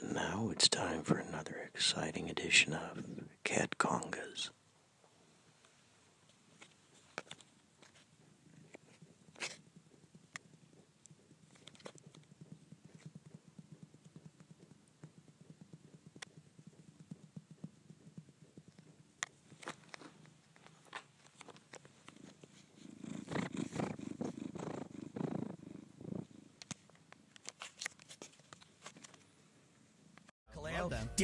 [0.00, 3.04] And now it's time for another exciting edition of
[3.44, 4.50] Cat Congas.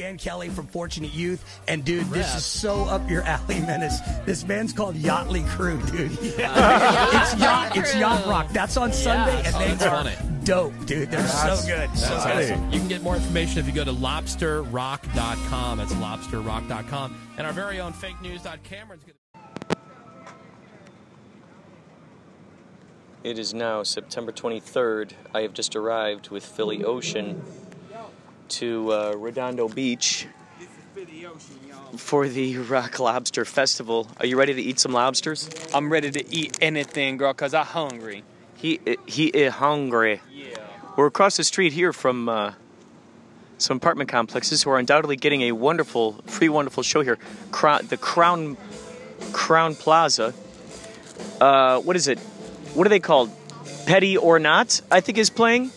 [0.05, 3.79] Dan Kelly from Fortunate Youth, and dude, this is so up your alley, man.
[3.79, 6.11] This, this band's called Yachtly Crew, dude.
[6.21, 6.39] it's
[7.39, 8.47] yacht, it's yacht rock.
[8.49, 10.15] That's on Sunday, and they that's are funny.
[10.43, 11.09] dope, dude.
[11.09, 11.89] They're so good.
[11.97, 12.53] So That's good.
[12.53, 12.71] awesome.
[12.71, 15.77] You can get more information if you go to lobsterrock.com.
[15.79, 17.17] That's lobsterrock.com.
[17.39, 18.41] And our very own fake news.
[18.63, 19.77] Cameron's going to.
[23.23, 25.13] It is now September 23rd.
[25.33, 27.41] I have just arrived with Philly Ocean
[28.49, 30.27] to uh, Redondo Beach
[31.97, 34.07] for the Rock Lobster Festival.
[34.19, 35.49] Are you ready to eat some lobsters?
[35.73, 38.23] I'm ready to eat anything, girl, cause I'm hungry.
[38.55, 40.21] He he is hungry.
[40.33, 40.57] Yeah.
[40.95, 42.53] We're across the street here from uh,
[43.57, 47.17] some apartment complexes who are undoubtedly getting a wonderful, free, wonderful show here.
[47.51, 48.57] Crown, the Crown
[49.33, 50.33] Crown Plaza.
[51.39, 52.19] Uh, what is it?
[52.73, 53.31] What are they called?
[53.85, 54.81] Petty or Not?
[54.89, 55.71] I think is playing.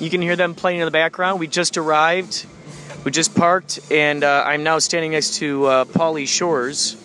[0.00, 1.40] You can hear them playing in the background.
[1.40, 2.46] We just arrived.
[3.04, 6.96] We just parked, and uh, I'm now standing next to uh, Paulie Shores,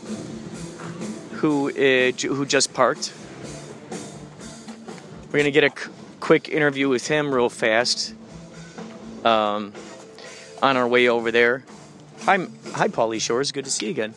[1.34, 3.14] who uh, who just parked.
[5.31, 5.72] We're gonna get a
[6.19, 8.16] quick interview with him real fast.
[9.23, 9.73] Um,
[10.62, 11.64] on our way over there.
[12.22, 12.38] Hi,
[12.73, 13.52] hi, Paulie Shores.
[13.52, 14.14] Good to see you again.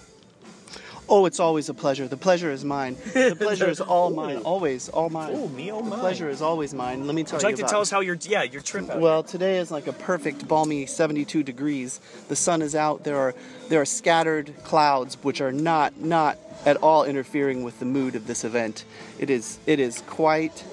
[1.08, 2.08] Oh, it's always a pleasure.
[2.08, 2.96] The pleasure is mine.
[3.12, 4.38] The pleasure is all mine.
[4.38, 5.32] Always, all mine.
[5.34, 5.98] Oh, me, oh, The my.
[5.98, 7.06] pleasure is always mine.
[7.06, 7.46] Let me tell you.
[7.46, 8.94] Would you like to tell us how your yeah your trip?
[8.96, 12.00] Well, today is like a perfect balmy 72 degrees.
[12.28, 13.04] The sun is out.
[13.04, 13.34] There are
[13.68, 18.26] there are scattered clouds which are not not at all interfering with the mood of
[18.26, 18.84] this event.
[19.18, 20.64] It is it is quite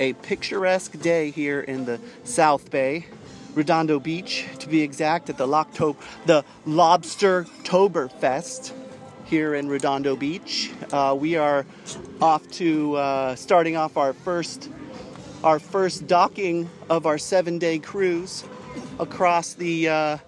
[0.00, 3.06] a picturesque day here in the South Bay.
[3.54, 5.96] Redondo Beach, to be exact, at the Lockto-
[6.26, 8.72] the Lobster Toberfest
[9.26, 10.70] here in Redondo Beach.
[10.92, 11.66] Uh, we are
[12.20, 14.70] off to uh, starting off our first
[15.42, 18.44] our first docking of our seven-day cruise
[18.98, 20.18] across the uh,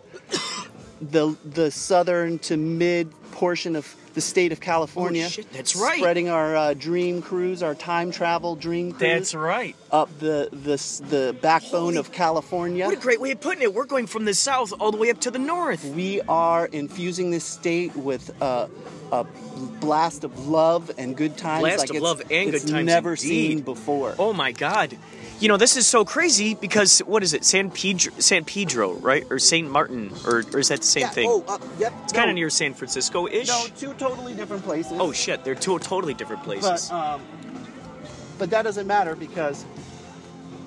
[1.00, 5.24] the the southern to mid portion of the state of California.
[5.26, 5.98] Oh, shit, that's right.
[5.98, 9.00] Spreading our uh, dream cruise, our time travel dream cruise.
[9.00, 9.76] That's right.
[9.92, 10.76] Up the the
[11.08, 12.84] the backbone of California.
[12.84, 13.72] What a great way of putting it.
[13.72, 15.84] We're going from the south all the way up to the north.
[15.84, 18.66] We are infusing this state with uh,
[19.12, 19.24] a
[19.80, 21.60] blast of love and good times.
[21.62, 23.20] Blast like of it's- love and good times Never indeed.
[23.28, 24.16] seen before.
[24.18, 24.96] Oh my God.
[25.40, 27.44] You know this is so crazy because what is it?
[27.44, 29.24] San Pedro, San Pedro, right?
[29.30, 31.28] Or Saint Martin, or, or is that the same Yeah, thing?
[31.30, 31.92] Oh, uh, yep.
[32.02, 33.46] it's kind of near San Francisco-ish.
[33.46, 34.94] No, two totally different places.
[34.98, 36.88] Oh shit, they're two totally different places.
[36.88, 37.20] but um,
[38.38, 39.64] but that doesn't matter because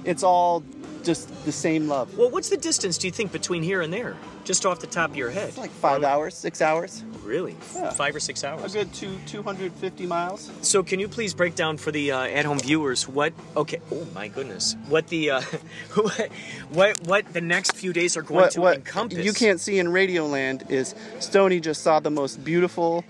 [0.05, 0.63] it's all
[1.03, 2.17] just the same love.
[2.17, 4.15] well, what's the distance do you think between here and there?
[4.43, 5.49] Just off the top of your head?
[5.49, 7.55] It's like five hours, six hours, Really?
[7.75, 7.91] Yeah.
[7.91, 8.73] Five or six hours.
[8.75, 10.49] a good two two hundred fifty miles.
[10.61, 13.31] So can you please break down for the uh, at-home viewers what?
[13.55, 13.79] Okay.
[13.91, 14.75] Oh my goodness.
[14.89, 15.41] What the uh,
[15.93, 16.29] what,
[16.69, 19.23] what what the next few days are going What to what encompass?
[19.23, 23.05] you can't see in Radioland is Stony just saw the most beautiful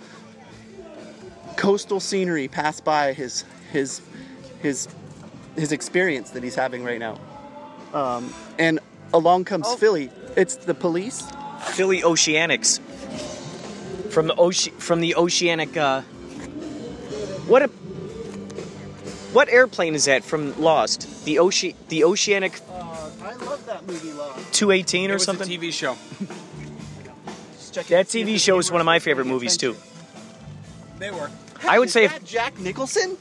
[1.56, 4.02] coastal scenery pass by his his
[4.62, 4.88] his
[5.56, 7.18] his experience that he's having right now.
[7.94, 8.80] Um, and
[9.14, 9.78] along comes Oh.
[9.78, 10.10] Philly.
[10.36, 11.24] It's the police.
[11.62, 12.80] Philly Oceanics
[14.12, 15.78] from the ocean from the oceanic.
[15.78, 16.02] Uh,
[17.48, 17.68] what a
[19.34, 21.26] what airplane is that from Lost?
[21.26, 24.36] The ocean the oceanic Uh, I love that movie, Love.
[24.52, 25.48] 218 or It was something.
[25.48, 25.96] a TV show.
[27.74, 29.78] That TV show is one of my favorite movies too.
[31.00, 31.32] They were.
[31.66, 32.08] I would Is say.
[32.08, 33.18] that Jack Nicholson.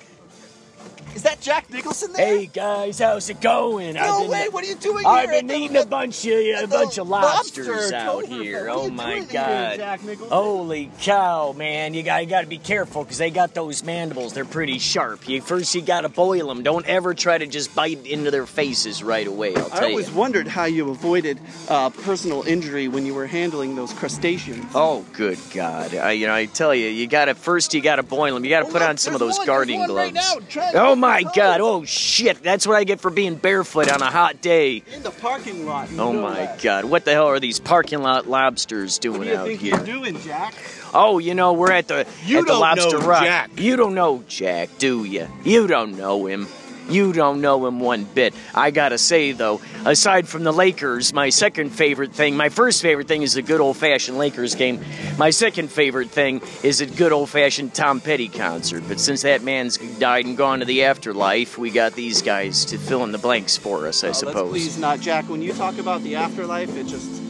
[1.15, 2.26] Is that Jack Nicholson there?
[2.26, 3.94] Hey guys, how's it going?
[3.94, 4.48] no way!
[4.48, 5.41] What are you doing I've here?
[5.42, 8.69] been at the- eating a bunch of a bunch of lobsters lobster out here.
[8.70, 9.81] Oh my doing here, god!
[10.28, 11.94] Holy cow, man!
[11.94, 14.32] You got you got to be careful because they got those mandibles.
[14.32, 15.28] They're pretty sharp.
[15.28, 16.62] You first you got to boil them.
[16.62, 19.55] Don't ever try to just bite into their faces right away.
[19.55, 20.17] I'll I always you.
[20.17, 21.38] wondered how you avoided
[21.69, 24.64] uh, personal injury when you were handling those crustaceans.
[24.75, 25.94] Oh, good God!
[25.94, 28.44] I, you know, I tell you, you got to first you got to boil them.
[28.44, 30.56] You got to Oh, put on some of those one, guarding right gloves.
[30.56, 30.70] now.
[30.75, 31.66] Oh my the God!
[31.66, 32.42] Oh shit!
[32.42, 34.82] That's what I get for being barefoot on a hot day.
[34.92, 35.88] In the parking lot.
[35.98, 36.62] Oh my that.
[36.62, 36.84] God!
[36.86, 39.76] What the hell are these parking lot lobsters doing do out here?
[39.76, 40.54] you're doing, Jack?
[40.92, 43.22] Oh, you know, we're at the You at the don't Lobster know Rock.
[43.22, 43.50] Jack.
[43.58, 45.28] You don't know Jack, do you?
[45.44, 46.48] You don't know him.
[46.90, 48.34] You don't know him one bit.
[48.54, 53.08] I gotta say, though, aside from the Lakers, my second favorite thing, my first favorite
[53.08, 54.81] thing is a good old fashioned Lakers game.
[55.16, 58.82] My second favorite thing is a good old fashioned Tom Petty concert.
[58.88, 62.78] But since that man's died and gone to the afterlife, we got these guys to
[62.78, 64.50] fill in the blanks for us, I Oh, Let's suppose.
[64.50, 65.28] please not, Jack.
[65.28, 67.22] When you talk about the afterlife, it just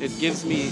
[0.00, 0.70] it gives me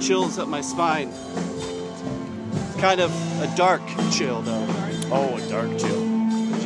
[0.00, 1.08] chills up my spine.
[1.08, 3.10] It's kind of
[3.42, 3.80] a dark
[4.12, 4.66] chill, though.
[5.10, 6.17] Oh, a dark chill.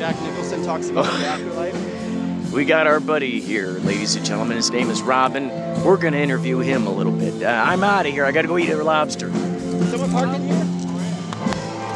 [0.03, 2.49] Jack Nicholson talks about the afterlife.
[2.53, 4.57] We got our buddy here, ladies and gentlemen.
[4.57, 5.49] His name is Robin.
[5.85, 7.41] We're going to interview him a little bit.
[7.41, 8.25] Uh, I'm out of here.
[8.27, 9.31] I got to go eat a lobster.
[9.31, 10.65] Someone parked in here?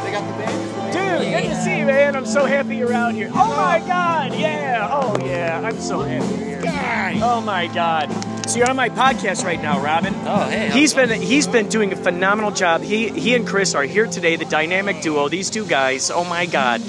[0.03, 0.93] They got the band?
[0.93, 2.15] Dude, good to see you, man.
[2.15, 3.29] I'm so happy you're out here.
[3.33, 4.87] Oh my God, yeah.
[4.89, 7.21] Oh yeah, I'm so happy you're here.
[7.21, 8.09] Oh my God.
[8.47, 10.15] So you're on my podcast right now, Robin.
[10.25, 10.71] Oh, hey.
[10.71, 12.81] He's been he's been doing a phenomenal job.
[12.81, 15.27] He he and Chris are here today, the dynamic duo.
[15.27, 16.09] These two guys.
[16.09, 16.81] Oh my God.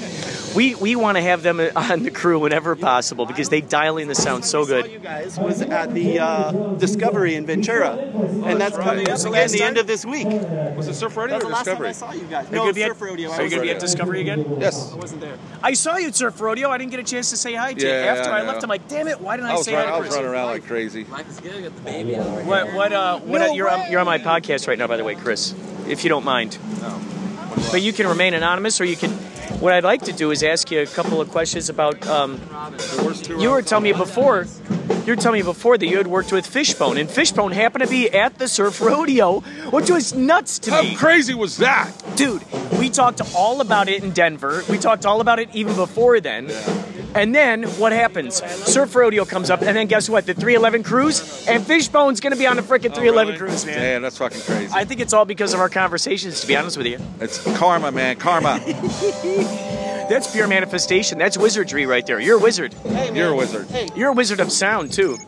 [0.55, 4.07] We we want to have them on the crew whenever possible because they dial in
[4.07, 4.91] the sound so good Saw good.
[4.91, 9.29] you guys was at the uh, Discovery in Ventura, and that's coming up Was the
[9.31, 9.67] again the time?
[9.67, 10.27] end of this week.
[10.27, 11.89] Was it Surf Rodeo That's or the last time Discovery?
[11.89, 12.47] I saw you guys.
[12.47, 13.31] Are No, gonna at- Surf Rodeo.
[13.31, 14.57] I Are you going to be at Discovery again?
[14.59, 14.91] Yes.
[14.91, 15.37] I wasn't there.
[15.61, 16.69] I saw you at Surf Rodeo.
[16.69, 17.87] I didn't get a chance to say hi to you.
[17.87, 18.63] Yeah, After I I, left.
[18.63, 20.07] I'm like, damn it, why didn't I, I was, say run, hi I to was
[20.09, 20.15] Chris?
[20.17, 21.03] running around like crazy.
[21.05, 21.63] Life is good.
[21.63, 22.43] Got the baby over here.
[22.45, 25.03] What what uh what No you're on, you're on my podcast right now by the
[25.03, 25.53] way, Chris.
[25.87, 26.57] If you don't mind.
[26.81, 26.99] No.
[27.71, 29.11] But you can remain anonymous or you can
[29.59, 32.39] what I'd like to do is ask you a couple of questions about um
[33.37, 34.47] you were telling me before
[35.05, 37.89] you were telling me before that you had worked with Fishbone and Fishbone happened to
[37.89, 39.39] be at the surf rodeo,
[39.71, 40.89] which was nuts to How me.
[40.89, 41.91] How crazy was that?
[42.15, 42.43] Dude,
[42.79, 44.63] we talked all about it in Denver.
[44.69, 46.49] We talked all about it even before then.
[47.15, 48.35] And then what happens?
[48.35, 50.25] Surf Rodeo comes up, and then guess what?
[50.25, 53.79] The 311 cruise, and Fishbone's gonna be on the frickin' 311 cruise, man.
[53.79, 54.71] Damn, that's fucking crazy.
[54.73, 56.99] I think it's all because of our conversations, to be honest with you.
[57.19, 58.15] it's karma, man.
[58.15, 58.59] Karma.
[60.09, 61.19] That's pure manifestation.
[61.19, 62.19] That's wizardry right there.
[62.19, 62.73] You're a wizard.
[62.73, 63.15] Hey, man.
[63.15, 63.67] You're a wizard.
[63.67, 65.19] Hey, You're a wizard of sound, too.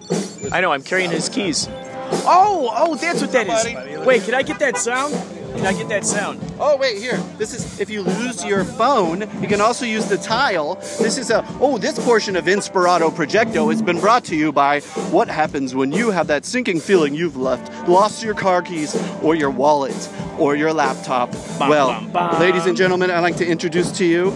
[0.51, 1.67] I know, I'm carrying his keys.
[1.69, 4.05] Oh, oh, that's what that is.
[4.07, 5.13] Wait, can I get that sound?
[5.55, 6.39] Can I get that sound?
[6.59, 7.17] Oh wait, here.
[7.37, 10.75] This is if you lose your phone, you can also use the tile.
[10.75, 14.79] This is a oh, this portion of Inspirato Projecto has been brought to you by
[15.11, 19.35] what happens when you have that sinking feeling you've left lost your car keys or
[19.35, 20.09] your wallet
[20.39, 21.31] or your laptop.
[21.59, 22.39] well, bum, bum.
[22.39, 24.31] ladies and gentlemen, I'd like to introduce to you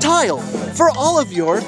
[0.00, 0.40] Tile
[0.74, 1.60] for all of your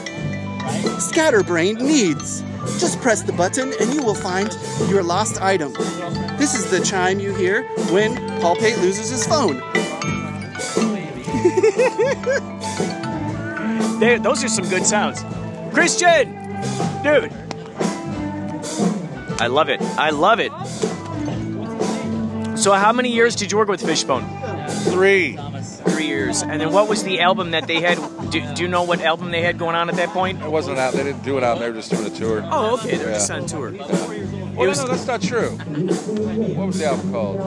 [1.01, 2.43] scatterbrained needs.
[2.79, 4.57] Just press the button and you will find
[4.89, 5.73] your lost item.
[6.39, 9.63] This is the chime you hear when Paul Pate loses his phone.
[14.01, 15.25] There, those are some good sounds.
[15.73, 16.33] Christian!
[17.03, 17.33] Dude!
[19.41, 19.81] I love it.
[19.81, 20.53] I love it.
[22.59, 24.25] So, how many years did you work with Fishbone?
[24.93, 25.39] Three.
[25.89, 26.43] Three years.
[26.43, 27.99] And then what was the album that they had?
[28.35, 30.43] Do, do you know what album they had going on at that point?
[30.43, 30.93] It wasn't out.
[30.93, 31.61] They didn't do it out.
[31.61, 32.43] They were just doing a tour.
[32.51, 32.97] Oh, okay.
[32.97, 33.15] They're Yeah.
[33.15, 33.71] just on tour.
[33.71, 35.51] Well, was- no, no, that's not true.
[35.51, 37.39] What was the album called?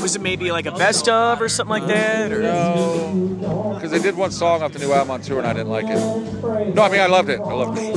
[0.00, 2.30] Was it maybe like a best of or something like that?
[2.30, 2.40] Or?
[2.42, 5.70] No, because they did one song off the new album on tour and I didn't
[5.70, 6.74] like it.
[6.74, 7.40] No, I mean I loved it.
[7.40, 7.94] I loved it.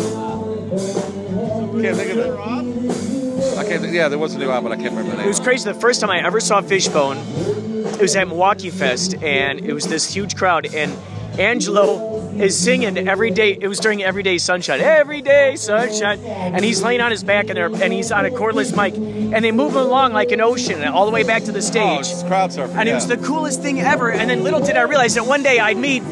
[1.84, 3.58] Can't think of it.
[3.60, 3.82] I can't.
[3.84, 5.26] Think, yeah, there was a new album, but I can't remember the name.
[5.26, 5.72] It was crazy.
[5.72, 9.86] The first time I ever saw Fishbone, it was at Milwaukee Fest, and it was
[9.88, 10.96] this huge crowd, and
[11.40, 13.58] Angelo is singing every day.
[13.60, 17.68] It was during Everyday Sunshine, Everyday Sunshine, and he's laying on his back in there,
[17.68, 21.06] and he's on a cordless mic, and they move him along like an ocean, all
[21.06, 22.00] the way back to the Oh, stage.
[22.12, 22.76] it's crowd surfing.
[22.76, 24.12] and it was the coolest thing ever.
[24.12, 26.04] And then little did I realize that one day I'd meet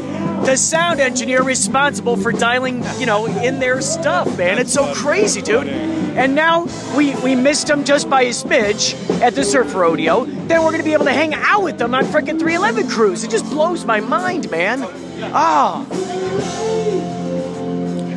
[0.46, 4.58] the sound engineer responsible for dialing, you know, in their stuff, man.
[4.60, 5.68] It's so crazy, dude.
[5.68, 10.26] And now we, we missed him just by a smidge at the surf rodeo.
[10.26, 13.24] Then we're gonna be able to hang out with them on frickin' 311 cruise.
[13.24, 14.82] It just blows my mind, man.
[15.22, 15.86] Ah.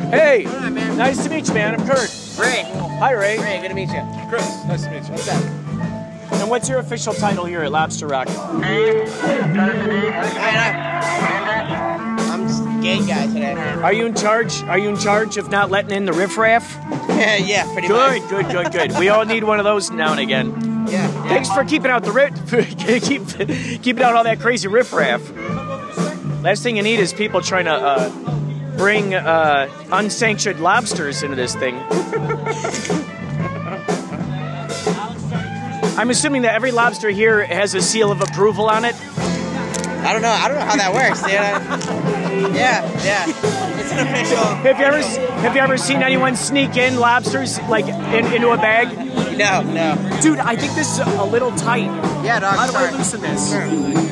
[0.09, 0.43] Hey,
[0.95, 1.79] nice to meet you, man.
[1.79, 2.09] I'm Kurt.
[2.39, 2.63] Ray.
[2.99, 3.37] Hi, Ray.
[3.39, 4.01] Ray, good to meet you.
[4.29, 6.39] Chris, nice to meet you.
[6.39, 8.27] And what's your official title here at Lobster Rock?
[12.25, 13.53] I'm just a gate guy today.
[13.53, 14.61] Are you in charge?
[14.63, 16.75] Are you in charge of not letting in the riffraff?
[17.09, 18.29] Yeah, yeah, pretty Good, much.
[18.29, 18.89] good, good, good.
[18.91, 18.99] Good.
[18.99, 20.87] We all need one of those now and again.
[20.87, 21.07] Yeah.
[21.27, 22.33] Thanks for keeping out the riff,
[23.03, 25.21] keep keeping out all that crazy riffraff.
[26.43, 28.09] Last thing you need is people trying to uh,
[28.75, 31.77] bring uh, unsanctioned lobsters into this thing.
[35.97, 38.93] I'm assuming that every lobster here has a seal of approval on it.
[40.03, 40.27] I don't know.
[40.27, 41.31] I don't know how that works, dude.
[42.53, 43.23] Yeah, yeah.
[43.79, 44.43] It's an official.
[44.43, 48.57] Have you ever have you ever seen anyone sneak in lobsters like in, into a
[48.57, 48.89] bag?
[49.43, 50.19] No, no.
[50.21, 51.85] Dude, I think this is a little tight.
[52.23, 52.55] Yeah, dog.
[52.55, 53.51] How do I loosen this?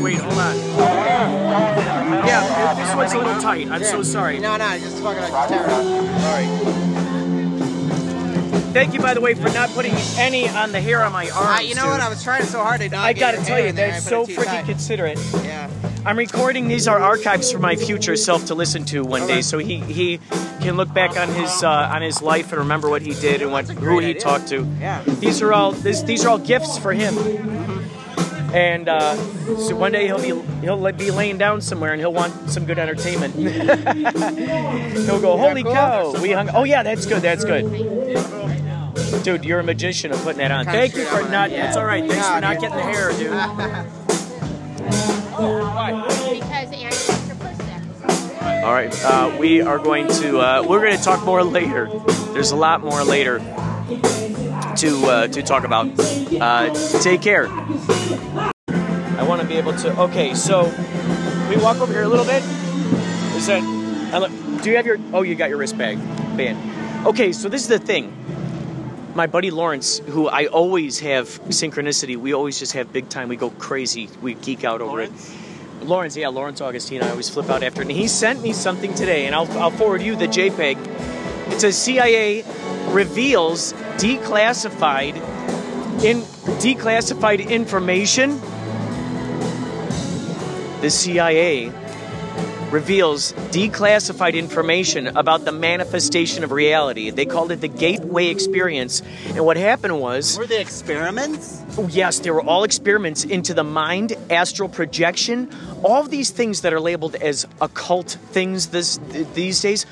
[0.01, 0.55] Wait, hold on.
[2.25, 3.69] Yeah, this one's a little tight.
[3.69, 4.39] I'm so sorry.
[4.39, 6.21] No, no, just fucking like tear it up.
[6.21, 6.47] Sorry.
[8.73, 11.59] Thank you, by the way, for not putting any on the hair on my arms.
[11.59, 11.99] Uh, you know what?
[11.99, 14.65] I was trying so hard to not I gotta tell you, they're so freaking tight.
[14.65, 15.19] considerate.
[15.43, 15.69] Yeah.
[16.03, 19.59] I'm recording these are archives for my future self to listen to one day, so
[19.59, 20.19] he he
[20.59, 23.51] can look back on his uh, on his life and remember what he did and
[23.51, 24.67] what who he talked to.
[24.79, 25.03] Yeah.
[25.03, 27.15] These are all this, these are all gifts for him.
[28.53, 29.15] And uh,
[29.57, 32.79] so one day he'll be he'll be laying down somewhere and he'll want some good
[32.79, 33.35] entertainment.
[35.05, 37.21] he'll go, "Holy cow, we hung!" Oh yeah, that's good.
[37.21, 37.69] That's good.
[39.23, 40.65] Dude, you're a magician of putting that on.
[40.65, 41.51] Thank you for not.
[41.51, 42.03] It's all right.
[42.09, 43.91] Thanks for not getting the hair, dude.
[45.41, 48.61] Because Annie wants her pussy.
[48.63, 51.89] All right, uh, we are going to uh, we're going to talk more later.
[52.33, 55.87] There's a lot more later to uh, to talk about.
[55.99, 56.71] Uh,
[57.01, 57.47] take care.
[57.49, 59.99] I want to be able to.
[60.01, 60.65] Okay, so
[61.49, 62.43] we walk over here a little bit.
[63.35, 63.63] Is that?
[64.13, 64.99] I look- Do you have your?
[65.11, 65.97] Oh, you got your wrist bag
[66.37, 67.07] band.
[67.07, 68.13] Okay, so this is the thing.
[69.13, 73.27] My buddy Lawrence, who I always have synchronicity, we always just have big time.
[73.27, 74.07] We go crazy.
[74.21, 75.11] We geek out over it.
[75.81, 77.03] Lawrence, yeah, Lawrence Augustine.
[77.03, 77.89] I always flip out after it.
[77.89, 80.77] And he sent me something today, and I'll, I'll forward you the JPEG.
[81.51, 82.45] It says CIA
[82.87, 85.15] reveals declassified
[86.05, 86.21] in
[86.61, 88.39] declassified information.
[90.79, 91.69] The CIA
[92.71, 97.09] reveals declassified information about the manifestation of reality.
[97.09, 99.01] They called it the gateway experience.
[99.27, 101.61] And what happened was Were they experiments?
[101.77, 105.49] Oh, yes, they were all experiments into the mind, astral projection,
[105.83, 108.99] all these things that are labeled as occult things this
[109.33, 109.85] these days,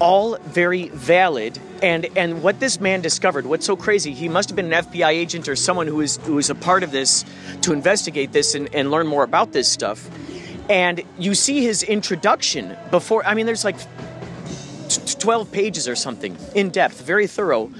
[0.00, 1.58] all very valid.
[1.82, 5.10] And and what this man discovered, what's so crazy, he must have been an FBI
[5.10, 7.24] agent or someone who was who was a part of this
[7.62, 10.08] to investigate this and, and learn more about this stuff.
[10.68, 13.24] And you see his introduction before.
[13.24, 13.76] I mean, there's like
[15.18, 17.70] 12 pages or something in depth, very thorough,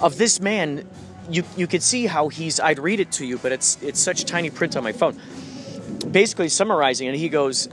[0.00, 0.86] of this man.
[1.28, 2.60] You, you could see how he's.
[2.60, 5.20] I'd read it to you, but it's it's such tiny print on my phone.
[6.10, 7.68] Basically summarizing, and he goes,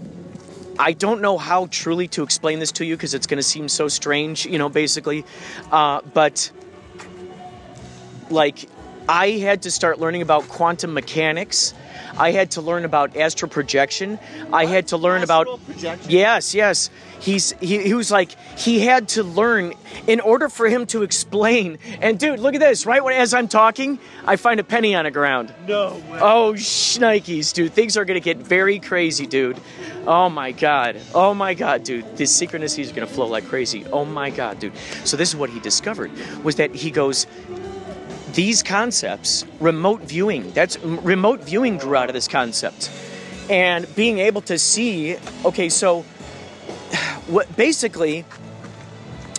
[0.79, 3.67] I don't know how truly to explain this to you because it's going to seem
[3.67, 5.25] so strange, you know, basically.
[5.71, 6.51] Uh, but
[8.29, 8.69] like,
[9.09, 11.73] I had to start learning about quantum mechanics.
[12.17, 14.19] I had to learn about astral projection.
[14.51, 16.12] I had to learn about projection?
[16.12, 16.89] Yes, yes.
[17.19, 19.74] He's he, he was like he had to learn
[20.05, 21.79] in order for him to explain.
[22.01, 22.86] And dude, look at this.
[22.86, 25.53] Right when as I'm talking, I find a penny on the ground.
[25.67, 26.19] No way.
[26.21, 27.74] Oh, shnikes, dude.
[27.74, 29.59] Things are going to get very crazy, dude.
[30.05, 31.01] Oh my god.
[31.13, 32.17] Oh my god, dude.
[32.17, 33.86] This synchronicities is going to flow like crazy.
[33.88, 34.77] Oh my god, dude.
[35.03, 36.12] So this is what he discovered
[36.43, 37.25] was that he goes
[38.38, 42.91] these concepts, remote viewing, that's remote viewing grew out of this concept.
[43.50, 46.01] And being able to see, okay, so
[47.27, 48.25] what basically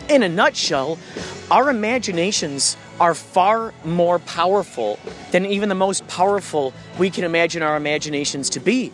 [0.09, 0.99] in a nutshell,
[1.49, 4.99] our imaginations are far more powerful
[5.31, 8.90] than even the most powerful we can imagine our imaginations to be.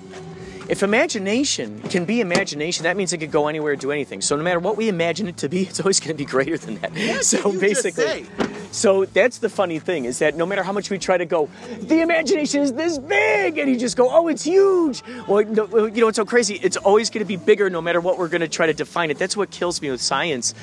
[0.68, 4.20] If imagination can be imagination, that means it could go anywhere, do anything.
[4.20, 6.58] So no matter what we imagine it to be, it's always going to be greater
[6.58, 7.24] than that.
[7.24, 8.26] so you just basically?
[8.74, 11.48] So that's the funny thing is that no matter how much we try to go,
[11.80, 15.02] the imagination is this big, and you just go, oh, it's huge.
[15.28, 16.56] Well, no, you know, it's so crazy.
[16.56, 19.10] It's always going to be bigger no matter what we're going to try to define
[19.10, 19.18] it.
[19.18, 20.54] That's what kills me with science,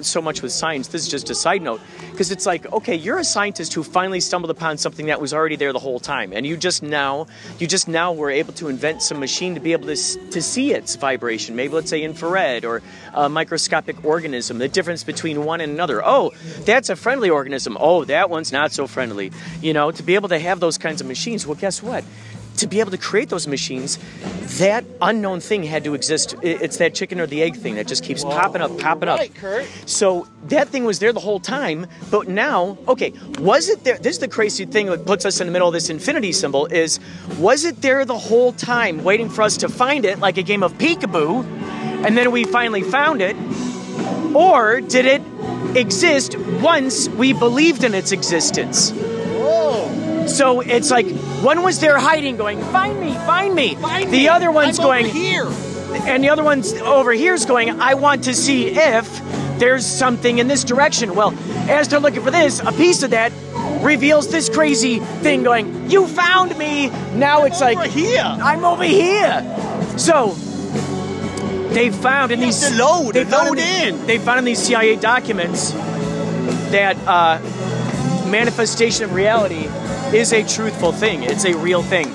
[0.00, 0.88] so much with science.
[0.88, 4.20] This is just a side note because it's like, okay, you're a scientist who finally
[4.20, 7.26] stumbled upon something that was already there the whole time, and you just now,
[7.58, 9.96] you just now were able to invent some machine to be able to
[10.30, 11.56] to see its vibration.
[11.56, 12.82] Maybe let's say infrared or
[13.12, 14.58] a microscopic organism.
[14.58, 16.04] The difference between one and another.
[16.04, 16.32] Oh,
[16.64, 17.76] that's a friendly organism.
[17.78, 19.32] Oh, that one's not so friendly.
[19.60, 21.46] You know, to be able to have those kinds of machines.
[21.46, 22.04] Well, guess what?
[22.58, 23.98] To be able to create those machines,
[24.58, 26.36] that unknown thing had to exist.
[26.40, 29.18] It's that chicken or the egg thing that just keeps popping up, popping up.
[29.18, 29.66] Right, Kurt.
[29.86, 33.98] So that thing was there the whole time, but now, okay, was it there?
[33.98, 36.66] This is the crazy thing that puts us in the middle of this infinity symbol
[36.66, 37.00] is,
[37.40, 40.62] was it there the whole time waiting for us to find it like a game
[40.62, 41.44] of peekaboo,
[42.06, 43.34] and then we finally found it?
[44.34, 45.22] Or did it
[45.76, 48.90] exist once we believed in its existence?
[48.90, 50.26] Whoa.
[50.26, 51.06] So it's like
[51.42, 54.28] one was there hiding, going, "Find me, find me." Find the me.
[54.28, 55.46] other one's I'm going, here.
[56.06, 59.20] and the other one's over here's going, I want to see if
[59.58, 61.14] there's something in this direction.
[61.14, 61.34] Well,
[61.68, 63.32] as they're looking for this, a piece of that
[63.82, 66.88] reveals this crazy thing going, You found me!
[67.14, 68.22] Now it's like, here.
[68.24, 69.42] I'm over here!
[69.96, 70.34] So,
[71.74, 72.68] they found in these.
[72.68, 74.06] to load, they found load the- in.
[74.06, 75.72] They found in these CIA documents
[76.70, 77.38] that uh,
[78.28, 79.68] manifestation of reality
[80.16, 82.06] is a truthful thing, it's a real thing.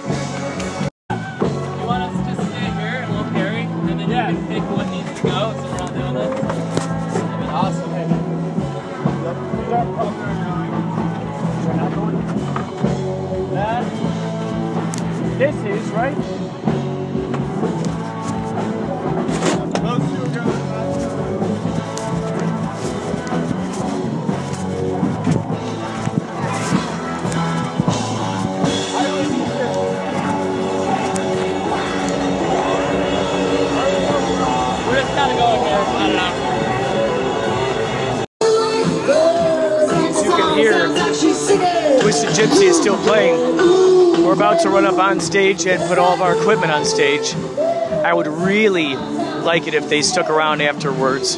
[45.21, 47.33] Stage and put all of our equipment on stage.
[47.33, 51.38] I would really like it if they stuck around afterwards.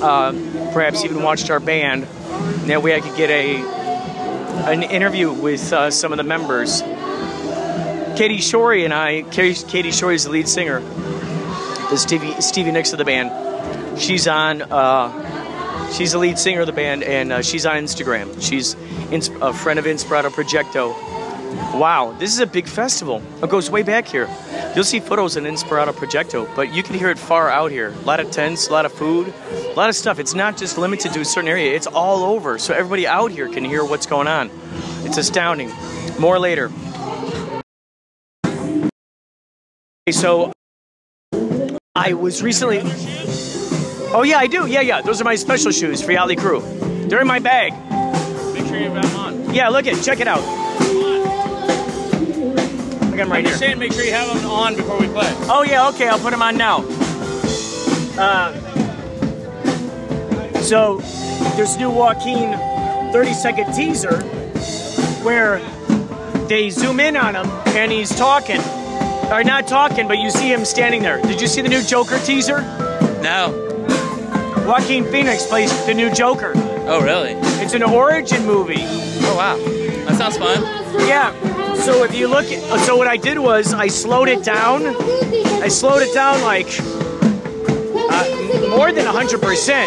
[0.00, 0.32] Uh,
[0.72, 2.04] perhaps even watched our band.
[2.68, 3.56] That way I could get a
[4.64, 6.82] an interview with uh, some of the members.
[8.16, 10.80] Katie Shorey and I, Katie, Shorey is the lead singer.
[10.80, 14.00] The Stevie, Stevie Nicks of the band.
[14.00, 15.32] She's on uh,
[15.92, 18.40] She's the lead singer of the band, and uh, she's on Instagram.
[18.40, 18.74] She's
[19.42, 21.11] a friend of Inspirato Projecto.
[21.82, 23.20] Wow, this is a big festival.
[23.42, 24.28] It goes way back here.
[24.76, 27.88] You'll see photos in Inspirato Projecto, but you can hear it far out here.
[27.88, 30.20] A lot of tents, a lot of food, a lot of stuff.
[30.20, 32.56] It's not just limited to a certain area, it's all over.
[32.56, 34.48] So everybody out here can hear what's going on.
[35.00, 35.72] It's astounding.
[36.20, 36.70] More later.
[38.46, 40.52] Okay, so
[41.96, 42.78] I was recently.
[44.14, 44.68] Oh, yeah, I do.
[44.68, 45.02] Yeah, yeah.
[45.02, 46.62] Those are my special shoes for Yachtly Crew.
[47.08, 47.72] They're in my bag.
[48.54, 49.52] Make sure you have them on.
[49.52, 50.00] Yeah, look it.
[50.04, 50.61] Check it out.
[53.12, 53.68] Look at them right I'm just here.
[53.68, 55.30] saying, make sure you have them on before we play.
[55.50, 56.78] Oh yeah, okay, I'll put them on now.
[58.18, 58.52] Uh,
[60.62, 60.96] so
[61.54, 62.52] there's new Joaquin
[63.12, 64.22] 30 second teaser
[65.22, 65.58] where
[66.48, 67.44] they zoom in on him
[67.76, 68.62] and he's talking.
[69.30, 71.20] Or not talking, but you see him standing there.
[71.20, 72.62] Did you see the new Joker teaser?
[73.20, 73.58] No.
[74.66, 76.52] Joaquin Phoenix plays the new Joker.
[76.56, 77.32] Oh, really?
[77.62, 78.76] It's an origin movie.
[78.78, 79.58] Oh, wow.
[80.06, 80.81] That sounds fun.
[80.98, 81.32] Yeah.
[81.74, 84.86] So if you look at, so what I did was I slowed it down.
[85.62, 89.86] I slowed it down like uh, more than 100%.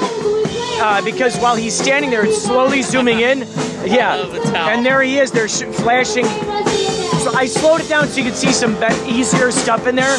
[0.78, 3.40] Uh, because while he's standing there, it's slowly zooming in.
[3.86, 4.16] Yeah.
[4.54, 5.32] And there he is.
[5.32, 6.26] They're sh- flashing.
[6.26, 8.76] So I slowed it down so you could see some
[9.08, 10.18] easier stuff in there.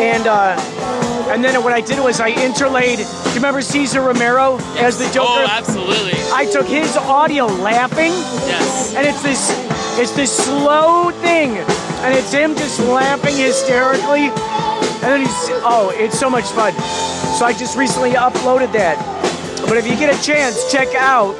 [0.00, 0.56] And uh,
[1.30, 2.98] and then what I did was I interlaid.
[2.98, 5.28] Do you remember Cesar Romero as the Joker?
[5.28, 6.12] Oh, absolutely.
[6.32, 8.12] I took his audio laughing.
[8.46, 8.94] Yes.
[8.94, 9.65] And it's this
[9.98, 11.56] it's this slow thing.
[12.04, 14.28] And it's him just laughing hysterically.
[14.28, 15.30] And then he's
[15.64, 16.72] oh, it's so much fun.
[17.38, 18.96] So I just recently uploaded that.
[19.68, 21.34] But if you get a chance, check out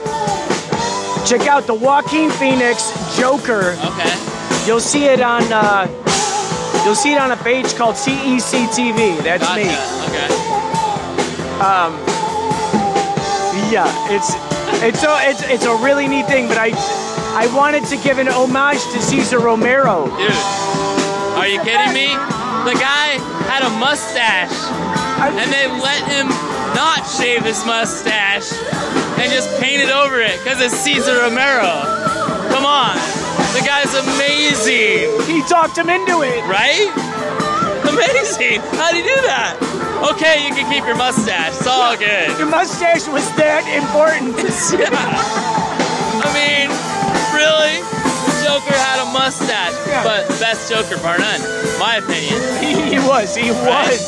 [1.27, 3.77] check out the Joaquin Phoenix Joker.
[3.85, 4.15] Okay.
[4.67, 5.87] You'll see it on uh,
[6.85, 9.23] you'll see it on a page called CEC TV.
[9.23, 9.61] That's Gotcha.
[9.61, 9.69] me.
[10.09, 10.29] Okay.
[11.61, 11.93] Um,
[13.71, 14.35] yeah, it's
[14.83, 16.49] it's a it's it's a really neat thing.
[16.49, 17.06] But I
[17.37, 20.09] I wanted to give an homage to Cesar Romero.
[20.17, 20.33] Dude,
[21.37, 22.09] are you kidding me?
[22.65, 24.57] The guy had a mustache,
[25.21, 26.33] and they let him
[26.73, 28.57] not shave his mustache
[29.21, 31.85] and just paint it over it because it's Cesar Romero.
[32.49, 32.97] Come on.
[33.53, 35.13] The guy's amazing.
[35.29, 36.41] He talked him into it.
[36.49, 36.89] Right?
[37.85, 38.65] Amazing.
[38.81, 39.61] How'd he do that?
[40.17, 41.53] Okay, you can keep your mustache.
[41.53, 42.33] It's all good.
[42.39, 44.41] Your mustache was that important.
[44.73, 45.66] yeah.
[50.47, 51.43] Best Joker bar none,
[51.83, 52.39] my opinion.
[52.87, 53.35] he was.
[53.35, 53.99] He was.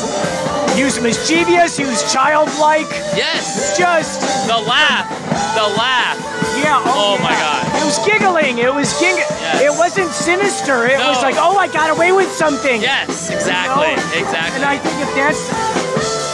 [0.79, 1.77] He was mischievous.
[1.77, 2.87] He was childlike.
[3.18, 3.77] Yes.
[3.77, 5.11] Just the laugh.
[5.59, 6.14] The laugh.
[6.62, 6.79] Yeah.
[6.87, 7.66] Oh, my God.
[7.83, 8.59] It was giggling.
[8.59, 9.18] It was ging.
[9.59, 10.87] It wasn't sinister.
[10.87, 12.81] It was like, oh, I got away with something.
[12.83, 14.22] Yes, exactly, You know?
[14.22, 14.62] exactly.
[14.62, 15.42] And I think if that's,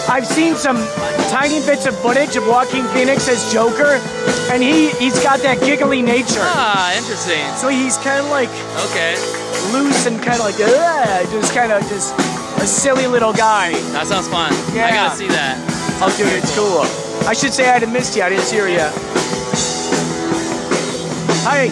[0.07, 0.77] I've seen some
[1.33, 3.97] tiny bits of footage of Joaquin Phoenix as Joker,
[4.53, 6.45] and he he's got that giggly nature.
[6.45, 7.41] Ah, interesting.
[7.57, 8.51] So he's kind of like
[8.93, 9.44] Okay.
[9.75, 12.15] Loose and kind of like, "Ugh," just kind of just
[12.63, 13.73] a silly little guy.
[13.93, 14.53] That sounds fun.
[14.73, 14.87] Yeah.
[14.87, 15.59] I gotta see that.
[16.01, 16.87] Oh, dude, it's cool.
[17.29, 18.23] I should say I hadn't missed you.
[18.23, 18.93] I didn't see you yet.
[21.47, 21.67] Hi.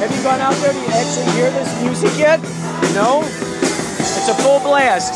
[0.00, 2.40] Have you gone out there to actually hear this music yet?
[2.94, 3.22] No?
[3.24, 5.14] It's a full blast.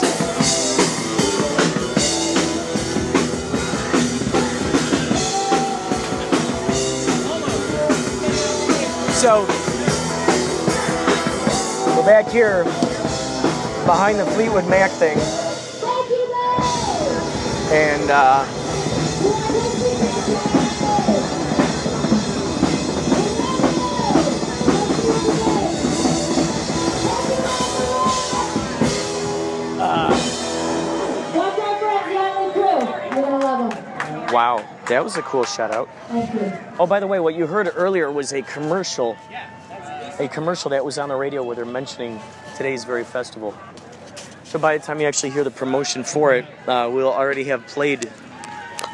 [9.18, 9.46] So,
[11.98, 12.62] we're back here
[13.84, 15.18] behind the Fleetwood Mac thing.
[17.72, 18.46] And, uh,
[31.34, 33.16] Watch our friends, Yachtly Crew.
[33.16, 34.32] You're gonna love them.
[34.32, 35.88] Wow, that was a cool shout out.
[36.78, 39.16] Oh, by the way, what you heard earlier was a commercial.
[40.20, 42.20] A commercial that was on the radio where they're mentioning
[42.56, 43.54] today's very festival.
[44.42, 47.66] So by the time you actually hear the promotion for it, uh, we'll already have
[47.68, 48.10] played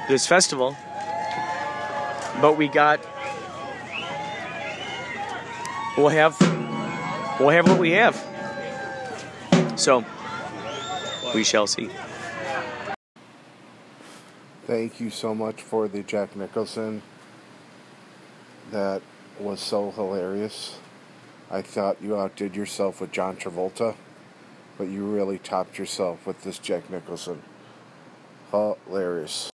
[0.06, 0.76] this festival.
[2.42, 3.00] But we got.
[5.96, 6.36] We'll have.
[7.40, 8.16] We'll have what we have.
[9.76, 10.04] So,
[11.34, 11.88] we shall see.
[14.66, 17.02] Thank you so much for the Jack Nicholson.
[18.70, 19.02] That
[19.38, 20.78] was so hilarious.
[21.50, 23.94] I thought you outdid yourself with John Travolta,
[24.78, 27.42] but you really topped yourself with this Jack Nicholson.
[28.50, 29.50] Hilarious.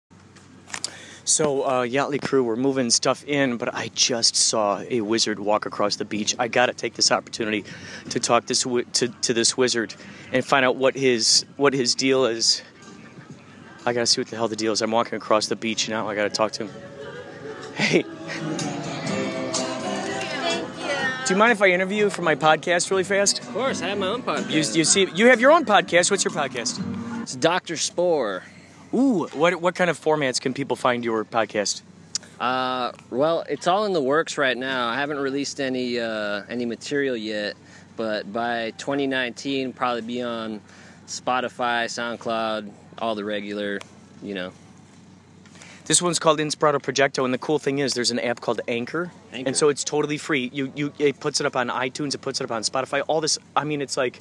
[1.24, 5.66] So, uh, Yachtly crew, we're moving stuff in, but I just saw a wizard walk
[5.66, 6.35] across the beach.
[6.38, 7.64] I gotta take this opportunity
[8.09, 9.94] to talk this wi- to, to this wizard
[10.33, 12.62] and find out what his what his deal is.
[13.85, 14.81] I gotta see what the hell the deal is.
[14.81, 16.09] I'm walking across the beach now.
[16.09, 16.72] I gotta talk to him.
[17.74, 18.05] Hey,
[21.29, 23.41] do you mind if I interview you for my podcast really fast?
[23.41, 24.49] Of course, I have my own podcast.
[24.51, 26.11] You, you see, you have your own podcast.
[26.11, 26.81] What's your podcast?
[27.21, 28.45] It's Doctor Spore.
[28.95, 31.83] Ooh, what what kind of formats can people find your podcast?
[32.41, 34.88] Uh, well, it's all in the works right now.
[34.88, 37.57] I haven't released any uh, any material yet,
[37.99, 40.62] but by 2019, probably be on
[41.07, 43.81] Spotify, SoundCloud, all the regular,
[44.23, 44.53] you know.
[45.88, 49.11] This one's called Inspirato Projecto, and the cool thing is there's an app called Anchor,
[49.33, 49.48] Anchor.
[49.48, 50.51] and so it's totally free.
[50.53, 53.03] You you it puts it up on iTunes, it puts it up on Spotify.
[53.09, 54.20] All this, I mean, it's like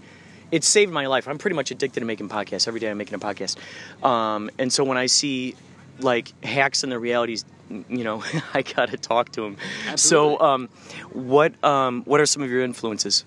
[0.50, 1.28] it saved my life.
[1.28, 2.70] I'm pretty much addicted to making podcasts.
[2.70, 3.58] Every day I'm making a podcast,
[4.02, 5.56] um, and so when I see
[6.00, 9.58] like hacks and the realities, you know, I gotta talk to them.
[9.98, 10.70] So, um,
[11.12, 13.26] what um, what are some of your influences?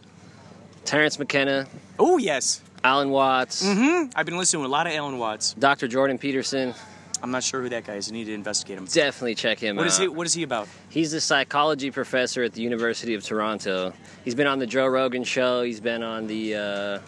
[0.87, 1.66] Terence McKenna.
[1.98, 2.62] Oh yes.
[2.83, 3.62] Alan Watts.
[3.62, 4.11] Mm-hmm.
[4.16, 5.53] I've been listening to a lot of Alan Watts.
[5.53, 5.87] Dr.
[5.87, 6.74] Jordan Peterson.
[7.23, 8.09] I'm not sure who that guy is.
[8.09, 8.87] I need to investigate him.
[8.87, 9.89] Definitely check him What out.
[9.89, 10.09] is he?
[10.09, 10.69] What is he about?
[10.89, 13.93] He's a psychology professor at the University of Toronto.
[14.25, 15.63] He's been on the Joe Rogan show.
[15.63, 16.99] He's been on the uh,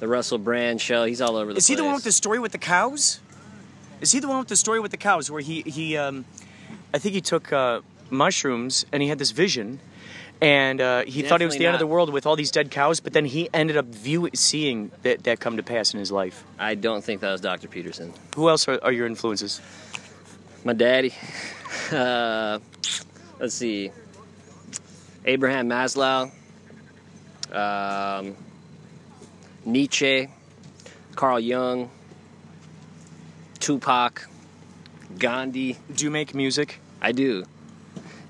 [0.00, 1.04] the Russell Brand show.
[1.04, 3.20] He's all over the Is he the one with the story with the cows?
[4.00, 6.24] Is he the one with the story with the cows where he he um,
[6.92, 9.78] I think he took uh, mushrooms and he had this vision,
[10.42, 12.50] and uh, he thought it was Definitely the end of the world with all these
[12.50, 16.00] dead cows, but then he ended up view seeing that that come to pass in
[16.00, 16.44] his life.
[16.58, 17.68] I don't think that was Dr.
[17.68, 18.12] Peterson.
[18.34, 19.60] Who else are, are your influences?
[20.64, 21.14] My daddy.
[21.90, 22.58] Uh,
[23.40, 23.90] let's see.
[25.24, 26.30] Abraham Maslow.
[27.50, 28.36] Um,
[29.64, 30.28] Nietzsche.
[31.16, 31.90] Carl Jung.
[33.58, 34.28] Tupac.
[35.18, 35.78] Gandhi.
[35.94, 36.78] Do you make music?
[37.00, 37.44] I do.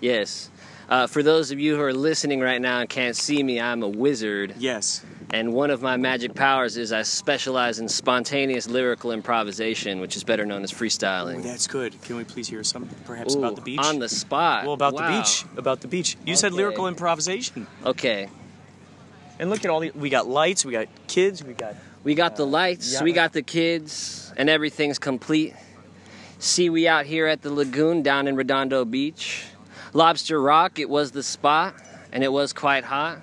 [0.01, 0.51] Yes.
[0.93, 3.83] Uh, for those of you who are listening right now and can't see me, I'm
[3.83, 4.55] a wizard.
[4.59, 5.03] Yes.
[5.31, 10.23] And one of my magic powers is I specialize in spontaneous lyrical improvisation, which is
[10.23, 11.39] better known as freestyling.
[11.39, 11.99] Oh, that's good.
[12.03, 13.81] Can we please hear some, perhaps Ooh, about the beach?
[13.83, 14.65] On the spot.
[14.65, 15.11] Well, about Wow.
[15.11, 15.47] the beach.
[15.57, 16.19] About the beach.
[16.27, 17.67] You said lyrical improvisation.
[17.87, 18.29] Okay.
[19.39, 19.93] And look at all the.
[19.93, 20.63] We got lights.
[20.63, 21.43] We got kids.
[21.43, 21.75] We got.
[22.05, 23.03] We got the lights, yeah.
[23.03, 25.55] we got the kids, and everything's complete.
[26.39, 29.47] See, we out here at the lagoon down in Redondo Beach.
[29.95, 31.75] Lobster Rock, it was the spot,
[32.13, 33.19] and it was quite hot.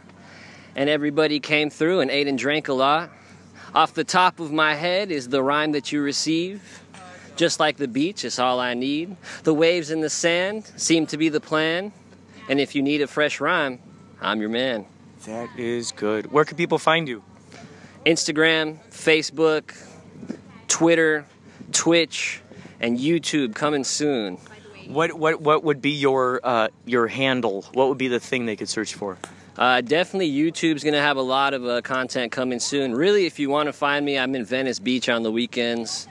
[0.76, 3.10] And everybody came through and ate and drank a lot.
[3.74, 6.84] Off the top of my head is the rhyme that you receive.
[7.36, 9.16] Just like the beach, it's all I need.
[9.44, 11.92] The waves in the sand seem to be the plan.
[12.50, 13.80] And if you need a fresh rhyme,
[14.22, 14.86] I'm your man.
[15.26, 16.32] That is good.
[16.32, 17.24] Where can people find you?
[18.06, 19.76] Instagram, Facebook,
[20.68, 21.26] Twitter,
[21.72, 22.42] Twitch,
[22.80, 24.38] and YouTube coming soon.
[24.90, 27.64] What what what would be your uh, your handle?
[27.74, 29.20] What would be the thing they could search for?
[29.56, 32.96] Uh, definitely, YouTube's gonna have a lot of uh, content coming soon.
[32.96, 36.08] Really, if you want to find me, I'm in Venice Beach on the weekends.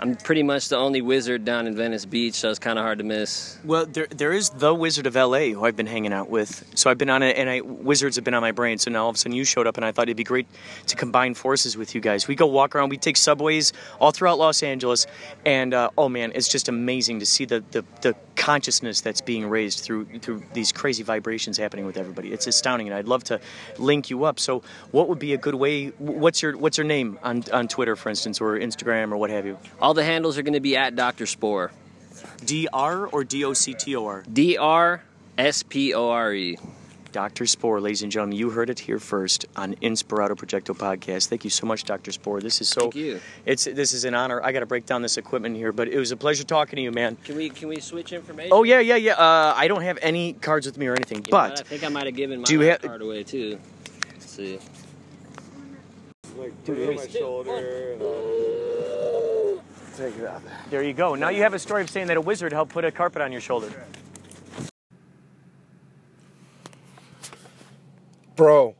[0.00, 2.98] I'm pretty much the only wizard down in Venice Beach, so it's kind of hard
[2.98, 3.58] to miss.
[3.64, 5.50] Well, there there is the Wizard of L.A.
[5.52, 6.64] who I've been hanging out with.
[6.76, 8.78] So I've been on it, and I wizards have been on my brain.
[8.78, 10.46] So now all of a sudden you showed up, and I thought it'd be great
[10.86, 12.28] to combine forces with you guys.
[12.28, 15.06] We go walk around, we take subways all throughout Los Angeles,
[15.44, 19.46] and uh, oh man, it's just amazing to see the, the the consciousness that's being
[19.46, 22.32] raised through through these crazy vibrations happening with everybody.
[22.32, 23.40] It's astounding, and I'd love to
[23.78, 24.38] link you up.
[24.38, 25.88] So what would be a good way?
[25.98, 29.44] What's your what's your name on on Twitter, for instance, or Instagram, or what have
[29.44, 29.58] you?
[29.88, 31.24] All the handles are going to be at Dr.
[31.24, 31.72] Spore.
[32.44, 34.22] D R or D O C T O R?
[34.30, 35.02] D R
[35.38, 36.58] S P O R E.
[37.10, 37.46] Dr.
[37.46, 41.28] Spore, ladies and gentlemen, you heard it here first on Inspirato Projecto podcast.
[41.28, 42.12] Thank you so much, Dr.
[42.12, 42.42] Spore.
[42.42, 42.82] This is so.
[42.82, 43.20] Thank you.
[43.46, 44.42] It's this is an honor.
[44.44, 46.82] I got to break down this equipment here, but it was a pleasure talking to
[46.82, 47.16] you, man.
[47.24, 48.52] Can we can we switch information?
[48.52, 49.12] Oh yeah, yeah, yeah.
[49.14, 51.82] Uh, I don't have any cards with me or anything, You know but I think
[51.82, 53.58] I might have given my do you last have- card away too.
[54.12, 54.58] Let's see.
[56.36, 58.57] Like, put it on my shoulder.
[59.98, 60.42] Take it out.
[60.70, 61.16] There you go.
[61.16, 63.32] Now you have a story of saying that a wizard helped put a carpet on
[63.32, 63.68] your shoulder.
[68.36, 68.76] Bro,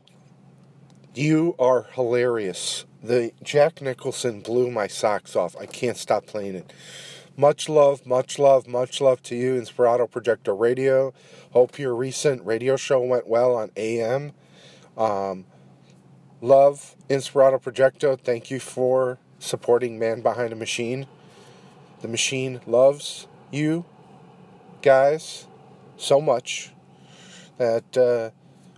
[1.13, 2.85] you are hilarious.
[3.03, 5.57] The Jack Nicholson blew my socks off.
[5.57, 6.71] I can't stop playing it.
[7.35, 11.13] Much love, much love, much love to you, Inspirato Projecto Radio.
[11.51, 14.31] Hope your recent radio show went well on AM.
[14.97, 15.45] Um,
[16.39, 18.17] love, Inspirato Projecto.
[18.17, 21.07] Thank you for supporting Man Behind a Machine.
[22.01, 23.85] The machine loves you
[24.81, 25.47] guys
[25.97, 26.71] so much
[27.57, 28.29] that uh,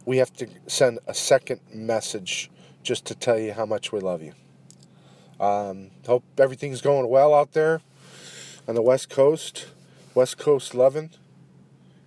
[0.06, 2.50] we have to send a second message
[2.84, 4.34] just to tell you how much we love you.
[5.39, 7.82] Um, hope everything's going well out there
[8.67, 9.67] on the West Coast.
[10.13, 11.12] West Coast loving.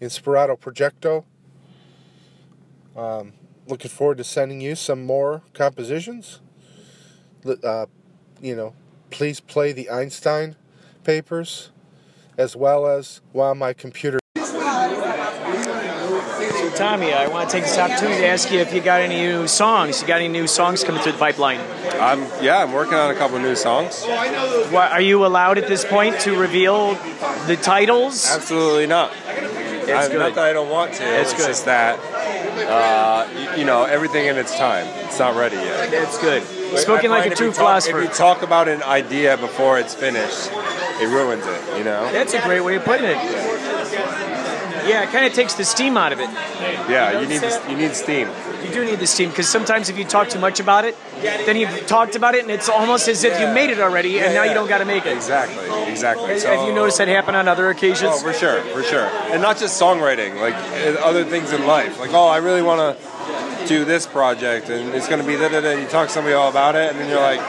[0.00, 1.24] Inspirato Projecto.
[2.96, 3.32] Um,
[3.66, 6.40] looking forward to sending you some more compositions.
[7.44, 7.86] Uh,
[8.40, 8.75] you know,
[9.11, 10.57] please play the Einstein
[11.05, 11.70] papers
[12.37, 14.18] as well as while my computer.
[14.37, 14.42] So,
[16.75, 19.47] Tommy, I want to take this opportunity to ask you if you got any new
[19.47, 20.01] songs.
[20.01, 21.61] You got any new songs coming through the pipeline?
[22.01, 24.05] I'm yeah, I'm working on a couple new songs.
[24.05, 26.94] What, are you allowed at this point to reveal
[27.47, 28.29] the titles?
[28.29, 29.12] Absolutely not.
[29.87, 30.18] That's I, good.
[30.18, 31.01] Not that I don't want to.
[31.01, 31.49] That's it's good.
[31.49, 31.99] just that
[32.68, 34.87] uh, you, you know everything in its time.
[35.05, 35.92] It's not ready yet.
[35.92, 36.42] It's good.
[36.78, 37.98] Spoken like a true you talk- philosopher.
[38.00, 40.50] If you talk about an idea before it's finished,
[41.00, 41.78] it ruins it.
[41.78, 42.10] You know.
[42.12, 43.18] That's a great way of putting it.
[44.87, 46.28] Yeah, it kind of takes the steam out of it.
[46.90, 48.28] Yeah, you need Notice you need steam.
[48.62, 51.56] You do need the steam because sometimes if you talk too much about it, then
[51.56, 54.40] you've talked about it and it's almost as if you made it already and Yeah,
[54.40, 55.12] now you don't got to make it.
[55.16, 56.28] Exactly, exactly.
[56.28, 58.12] Have So- have you noticed that happen on other occasions?
[58.14, 59.06] Oh, for sure, for sure.
[59.32, 61.98] And not just songwriting, like uh, other things in life.
[61.98, 63.02] Like, oh, I really want to
[63.66, 65.72] do this project, and it's going to be da da da.
[65.72, 67.40] You talk to somebody all about it, and then you're like,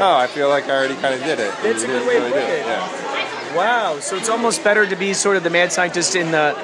[0.00, 1.52] oh, I feel like I already kind of did it.
[1.58, 2.66] And That's a good way really putting do it.
[2.66, 3.56] Yeah.
[3.56, 6.56] Wow, so it's almost better to be sort of the mad scientist in the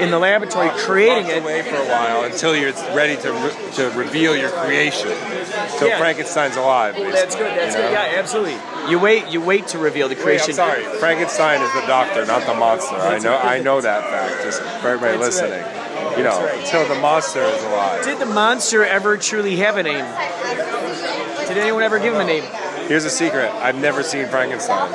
[0.00, 1.42] in the laboratory creating Locked it.
[1.42, 5.08] away for a while until you're ready to re- to reveal your creation.
[5.78, 5.96] So Yeah.
[5.98, 6.94] Frankenstein's alive.
[6.96, 7.46] Basically, That's good.
[7.58, 7.88] That's you know?
[7.88, 7.92] good.
[8.12, 8.90] Yeah, absolutely.
[8.90, 9.28] You wait.
[9.28, 10.50] You wait to reveal the Wait, creation.
[10.50, 10.82] I'm sorry.
[10.98, 12.94] Frankenstein is the doctor, not the monster.
[12.96, 13.36] I know.
[13.38, 14.44] I know that fact.
[14.44, 15.50] Just for everybody That's right.
[16.16, 16.58] You know, right.
[16.58, 18.04] until the monster is alive.
[18.04, 20.04] Did the monster ever truly have a name?
[21.48, 22.44] Did anyone ever give him a name?
[22.88, 23.50] Here's a secret.
[23.50, 24.92] I've never seen Frankenstein.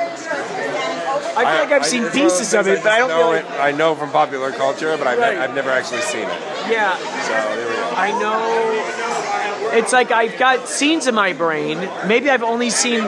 [1.34, 3.30] I feel like I've seen one of those pieces of it, but I don't know
[3.30, 3.44] like.
[3.44, 3.50] it.
[3.52, 5.38] I know from popular culture, but I've, Right.
[5.38, 6.40] I've never actually seen it.
[6.70, 6.96] Yeah.
[6.96, 7.94] So there we go.
[7.96, 9.78] I know.
[9.78, 11.78] It's like I've got scenes in my brain.
[12.06, 13.04] Maybe I've only seen.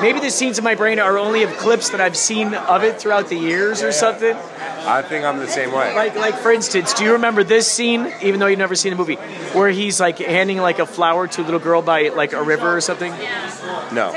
[0.00, 3.00] Maybe the scenes in my brain are only of clips that I've seen of it
[3.00, 4.36] throughout the years or something.
[4.86, 5.94] I think I'm the same way.
[5.94, 8.12] Like, like for instance, do you remember this scene?
[8.22, 9.16] Even though you've never seen the movie,
[9.54, 12.76] where he's like handing like a flower to a little girl by like a river
[12.76, 13.12] or something.
[13.92, 14.12] No,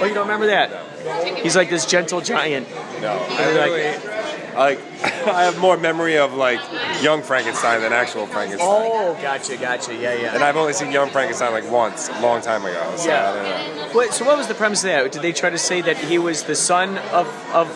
[0.00, 1.36] Oh, you don't remember that?
[1.38, 2.68] He's like this gentle giant.
[3.00, 3.12] no.
[3.12, 4.08] I like- really,
[4.54, 4.78] like,
[5.28, 6.60] I have more memory of like
[7.02, 8.68] young Frankenstein than actual Frankenstein.
[8.68, 9.94] Oh, gotcha, gotcha.
[9.94, 10.34] Yeah, yeah.
[10.34, 12.94] And I've only seen Young Frankenstein like once, a long time ago.
[12.96, 13.30] So Yeah.
[13.30, 13.34] I
[13.66, 13.94] don't know.
[13.94, 15.12] What, so what was the premise of that?
[15.12, 17.68] Did they try to say that he was the son of of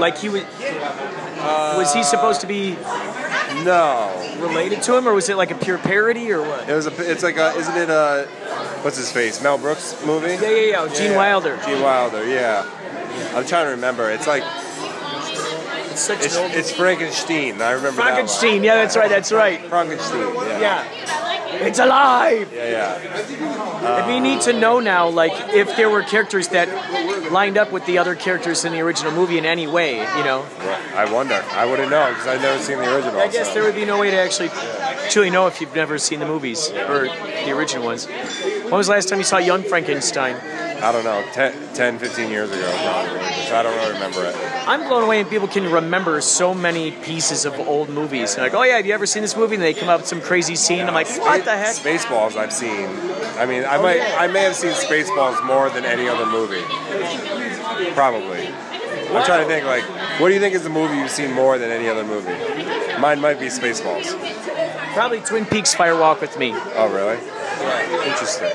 [0.00, 0.42] like he was
[1.38, 2.72] was he supposed to be
[3.64, 6.68] No, related to him or was it like a pure parody or what?
[6.68, 7.10] it was a.
[7.10, 7.50] It's like a.
[7.56, 8.26] Isn't it a?
[8.82, 9.42] What's his face?
[9.42, 10.34] Mel Brooks movie?
[10.34, 10.94] Yeah, yeah, yeah.
[10.94, 11.58] Gene Wilder.
[11.64, 12.26] Gene Wilder.
[12.28, 12.64] Yeah.
[13.34, 14.10] I'm trying to remember.
[14.10, 14.42] It's like
[15.98, 17.60] such it's, an old it's Frankenstein.
[17.60, 18.02] I remember that.
[18.02, 18.64] Frankenstein.
[18.64, 19.10] Yeah, that's right.
[19.10, 19.60] That's right.
[19.66, 20.34] Frankenstein.
[20.34, 20.60] Yeah.
[20.60, 21.08] Yeah.
[21.50, 22.52] It's alive.
[22.52, 24.06] Yeah, yeah.
[24.06, 26.68] we need to know now, like, if there were characters that
[27.32, 30.46] lined up with the other characters in the original movie in any way, you know.
[30.94, 31.42] I wonder.
[31.52, 33.18] I wouldn't know because I've never seen the original.
[33.18, 33.54] I guess so.
[33.54, 34.50] there would be no way to actually
[35.10, 38.06] truly know if you've never seen the movies or the original ones.
[38.06, 40.36] When was the last time you saw Young Frankenstein?
[40.80, 43.18] I don't know, 10, 10 15 years ago probably.
[43.46, 44.36] So I don't really remember it.
[44.68, 48.34] I'm blown away and people can remember so many pieces of old movies.
[48.36, 49.54] They're like, oh yeah, have you ever seen this movie?
[49.56, 50.86] And they come up with some crazy scene.
[50.86, 51.74] I'm like, what the heck?
[51.74, 52.86] Spaceballs I've seen.
[53.38, 54.16] I mean, I Oh, might, yeah.
[54.18, 56.62] I may have seen Spaceballs more than any other movie.
[57.94, 58.46] Probably.
[58.48, 59.64] I'm trying to think.
[59.66, 59.84] Like,
[60.20, 62.30] what do you think is the movie you've seen more than any other movie?
[63.00, 64.12] Mine might be Spaceballs.
[64.92, 66.52] Probably Twin Peaks Fire Walk with Me.
[66.54, 67.16] Oh, really?
[68.08, 68.50] Interesting.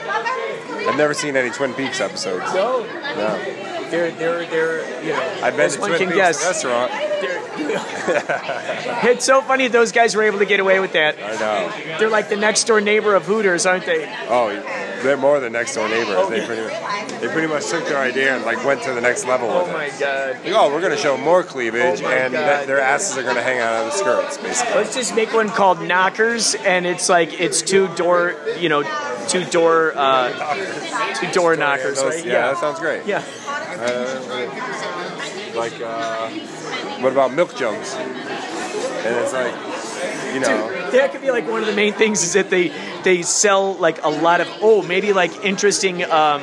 [0.88, 2.43] I've never seen any Twin Peaks episodes.
[2.53, 2.84] No.
[3.15, 3.38] No.
[3.89, 6.43] They're, they're, they're, you know, I've been to Twin can Peaks guess.
[6.45, 6.91] restaurant.
[9.06, 11.17] It's so funny those guys were able to get away with that.
[11.21, 11.97] I know.
[11.99, 14.06] They're like the next door neighbor of Hooters, aren't they?
[14.30, 14.49] Oh,
[15.04, 16.15] they're more than next door neighbors.
[16.17, 16.45] Oh, they yeah.
[16.45, 19.60] pretty, they pretty much took their idea and like went to the next level Oh
[19.60, 19.73] with it.
[19.73, 20.43] Oh my god.
[20.45, 22.67] Like, oh, we're gonna show more cleavage, Oh and God.
[22.67, 24.76] their asses are gonna hang out of the skirts, basically.
[24.76, 28.84] Let's just make one called Knockers, and it's like it's two door, you know,
[29.28, 32.02] two door, uh, two door knockers.
[32.02, 32.26] Those- right?
[32.26, 33.06] yeah, that sounds great.
[33.06, 33.23] Yeah.
[33.47, 34.19] Uh,
[35.56, 36.30] like, uh,
[37.04, 37.94] what about milk jugs?
[37.96, 39.54] And it's like,
[40.34, 42.72] you know, Dude, that could be like one of the main things is that they
[43.04, 46.42] they sell like a lot of oh maybe like interesting um,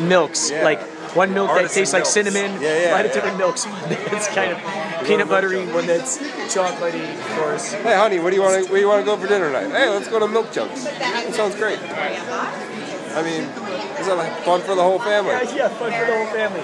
[0.00, 0.62] milks Yeah.
[0.64, 0.80] like
[1.16, 3.12] one milk that Artisan tastes like cinnamon, Yeah, yeah, a lot of yeah.
[3.14, 3.66] different milks.
[4.14, 6.18] It's kind of peanut buttery, one that's
[6.54, 7.72] chocolatey, of course.
[7.72, 9.70] hey, honey, what do you want to where you want to go for dinner tonight?
[9.70, 10.84] Hey, let's go to Milk Jugs.
[10.84, 11.78] That sounds great.
[13.16, 13.44] I mean,
[13.98, 15.30] is that like fun for the whole family?
[15.30, 16.60] Yeah, yeah, fun for the whole family.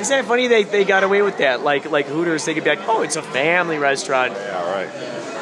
[0.00, 0.48] Isn't that funny?
[0.48, 1.62] They, they got away with that.
[1.62, 4.34] Like like Hooters, they could be like, oh, it's a family restaurant.
[4.34, 4.88] Yeah, right.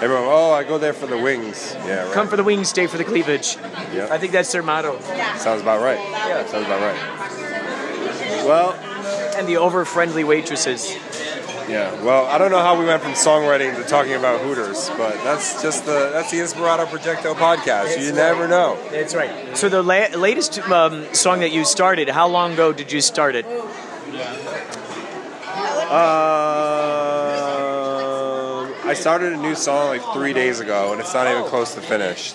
[0.03, 1.75] Everyone, oh, I go there for the wings.
[1.75, 2.12] Yeah, right.
[2.12, 3.57] Come for the wings, stay for the cleavage.
[3.92, 4.09] Yeah.
[4.11, 5.01] I think that's their motto.
[5.38, 5.98] Sounds about right.
[5.98, 6.46] Yeah.
[6.46, 8.46] Sounds about right.
[8.46, 8.72] Well,
[9.37, 10.96] and the over friendly waitresses.
[11.68, 12.03] Yeah.
[12.03, 15.62] Well, I don't know how we went from songwriting to talking about Hooters, but that's
[15.62, 17.98] just the that's the Inspirato Projecto podcast.
[18.05, 18.79] You never know.
[18.90, 19.57] That's right.
[19.57, 23.35] So the la- latest um, song that you started, how long ago did you start
[23.35, 23.46] it?
[27.42, 31.75] Um, I started a new song like three days ago, and it's not even close
[31.75, 32.35] to finished.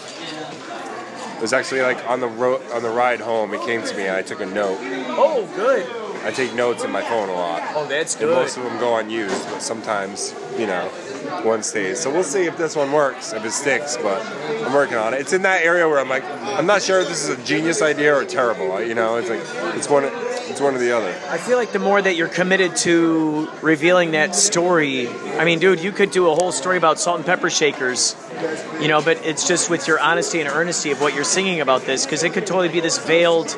[1.38, 3.54] It was actually like on the road on the ride home.
[3.54, 4.78] It came to me, and I took a note.
[4.82, 5.86] Oh, good.
[6.28, 7.64] I take notes in my phone a lot.
[7.74, 8.28] Oh, that's good.
[8.28, 10.90] And most of them go unused, but sometimes, you know,
[11.44, 12.02] one stays.
[12.02, 14.22] So we'll see if this one works, if it sticks, but
[14.66, 15.22] I'm working on it.
[15.22, 17.82] It's in that area where I'm like, I'm not sure if this is a genius
[17.82, 18.84] idea or terrible.
[18.84, 19.40] You know, it's like,
[19.78, 21.16] it's one, it's one or the other.
[21.30, 25.80] I feel like the more that you're committed to revealing that story, I mean, dude,
[25.80, 28.18] you could do a whole story about salt and pepper shakers,
[28.82, 31.84] you know, but it's just with your honesty and earnesty of what you're singing about
[31.84, 33.56] this, because it could totally be this veiled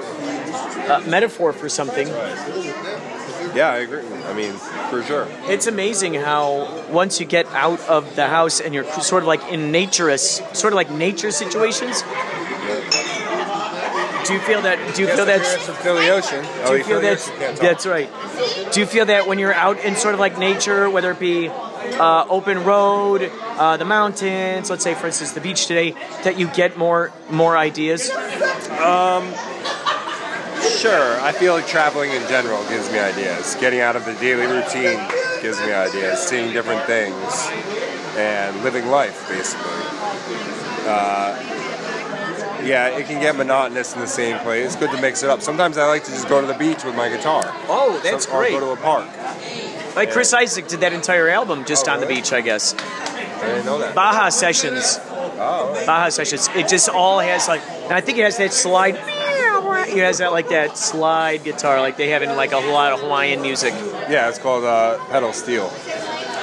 [0.90, 2.08] uh, metaphor for something.
[3.56, 4.02] Yeah, I agree.
[4.28, 4.54] I mean,
[4.90, 5.28] for sure.
[5.48, 9.44] It's amazing how once you get out of the house and you're sort of like
[9.52, 12.04] in naturous, sort of like nature situations.
[14.28, 14.78] Do you feel that?
[14.96, 15.42] Do you Yes, feel that?
[15.42, 16.44] parents from Philly Ocean.
[16.44, 17.20] Do Oh, you feel Philly that?
[17.20, 17.66] Ocean can't talk.
[17.66, 18.10] That's right.
[18.72, 21.48] Do you feel that when you're out in sort of like nature, whether it be
[21.50, 25.92] uh, open road, uh, the mountains, let's say for instance the beach today,
[26.24, 28.12] that you get more more ideas?
[28.12, 29.34] Um,
[30.80, 31.20] sure.
[31.22, 33.56] I feel like traveling in general gives me ideas.
[33.56, 35.00] Getting out of the daily routine
[35.42, 36.20] gives me ideas.
[36.20, 37.48] Seeing different things
[38.18, 39.72] and living life, basically.
[40.88, 41.38] Uh,
[42.64, 44.66] yeah, it can get monotonous in the same place.
[44.68, 45.42] It's good to mix it up.
[45.42, 47.44] Sometimes I like to just go to the beach with my guitar.
[47.68, 48.52] Oh, that's Some- or great.
[48.52, 49.08] go to a park.
[49.96, 52.76] Like Chris Isaak did that entire album just on the beach, I guess.
[52.76, 53.96] I didn't know that.
[53.96, 55.00] Baja Sessions.
[55.42, 55.82] Oh.
[55.86, 56.50] Baja Sessions.
[56.56, 58.96] It just all has like, and I think it has that slide.
[59.90, 63.00] It has that like that slide guitar, like they have in like a lot of
[63.02, 63.74] Hawaiian music.
[64.10, 65.70] Yeah, it's called uh, Pedal Steel.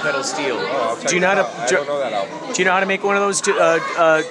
[0.03, 0.57] Pedal Steel.
[0.59, 1.69] Oh, do you know how to?
[1.69, 2.53] Do, know that album.
[2.53, 3.41] do you know how to make one of those?
[3.43, 4.23] To, uh, uh,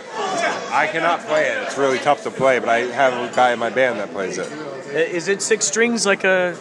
[0.71, 1.63] I cannot play it.
[1.63, 4.37] It's really tough to play, but I have a guy in my band that plays
[4.37, 4.51] it.
[4.93, 6.57] is it six strings like a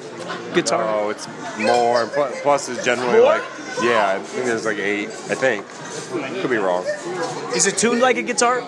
[0.54, 0.84] guitar?
[0.86, 1.26] Oh, it's
[1.58, 2.06] more.
[2.42, 3.24] Plus, it's generally More?
[3.26, 3.42] like,
[3.82, 5.08] yeah, I think there's like eight.
[5.08, 5.66] I think.
[6.40, 6.84] Could be wrong.
[7.54, 8.60] Is it tuned like a guitar?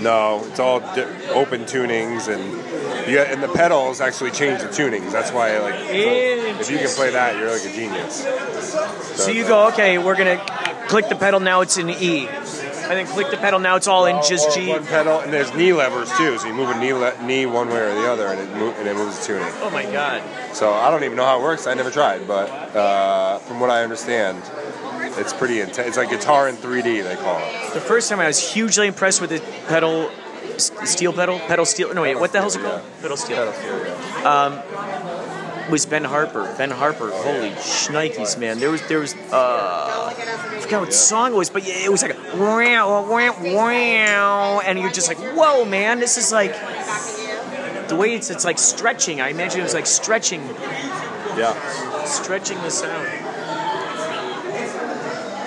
[0.00, 2.42] No, it's all di- open tunings, and
[3.08, 5.12] you and the pedals actually change the tunings.
[5.12, 8.24] That's why, like, if you can play that, you're like a genius.
[9.16, 10.44] So you go, okay, we're gonna
[10.88, 11.60] click the pedal now.
[11.60, 13.76] It's in E, and then click the pedal now.
[13.76, 14.68] It's all in just G.
[14.68, 16.38] One pedal, and there's knee levers too.
[16.38, 18.88] So you move a knee, le- knee one way or the other, and it and
[18.88, 19.52] it moves the tuning.
[19.60, 20.22] Oh my god.
[20.54, 21.66] So I don't even know how it works.
[21.66, 24.42] I never tried, but uh, from what I understand,
[25.18, 25.88] it's pretty intense.
[25.88, 27.02] It's like guitar in 3D.
[27.02, 27.74] They call it.
[27.74, 30.10] The first time I was hugely impressed with the pedal,
[30.58, 31.92] steel pedal, pedal steel.
[31.94, 32.82] No wait, what the hell's it called?
[33.00, 33.36] Pedal steel.
[33.36, 33.78] Pedal steel,
[34.22, 34.44] yeah.
[34.44, 36.52] Um, was Ben Harper.
[36.58, 37.10] Ben Harper.
[37.12, 38.58] Holy shnikes, man!
[38.58, 42.02] There was there was uh, I forgot what song it was, but yeah, it was
[42.02, 46.00] like a wow wow wow, and you're just like, whoa, man!
[46.00, 46.52] This is like
[47.88, 49.20] the way it's it's like stretching.
[49.20, 50.42] I imagine it was like stretching,
[51.36, 51.54] Yeah.
[52.04, 53.08] stretching the sound.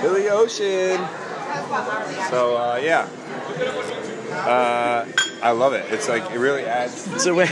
[0.01, 0.97] Billy Ocean.
[2.29, 3.07] So uh, yeah,
[4.35, 5.05] uh,
[5.43, 5.85] I love it.
[5.91, 6.93] It's like it really adds.
[7.23, 7.47] So when,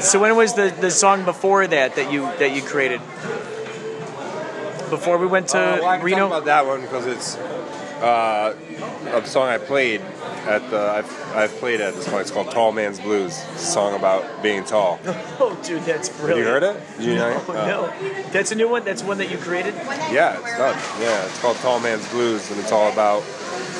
[0.00, 3.00] so when was the, the song before that that you that you created?
[4.90, 6.26] Before we went to Uh, well, Reno.
[6.28, 8.54] about that one because it's uh,
[9.12, 10.00] a song I played
[10.46, 12.22] at the I've, I've played at this point.
[12.22, 13.38] It's called Tall Man's Blues.
[13.52, 14.98] It's a song about being tall.
[15.40, 16.38] Oh, dude, that's Have brilliant.
[16.40, 16.80] you heard it?
[17.00, 17.54] You know no?
[17.54, 18.22] Uh, no.
[18.32, 18.84] That's a new one.
[18.84, 19.74] That's one that you created.
[20.10, 20.76] Yeah, it's done.
[21.00, 23.22] Yeah, it's called Tall Man's Blues, and it's all about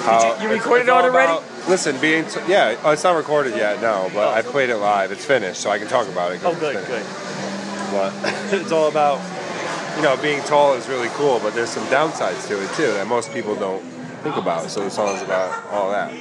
[0.05, 0.37] how.
[0.37, 1.33] you- you recorded it's it already?
[1.33, 4.35] about- listen, being t- yeah, oh, it's not recorded yet, no, but oh.
[4.35, 5.13] I played it live.
[5.13, 6.41] It's finished, so I can talk about it.
[6.45, 7.07] Oh, good, good.
[7.93, 8.13] But
[8.53, 9.21] it's all about
[9.97, 13.07] you know being tall is really cool, but there's some downsides to it too that
[13.07, 13.83] most people don't
[14.23, 14.71] think about.
[14.71, 16.13] So the song's about all that.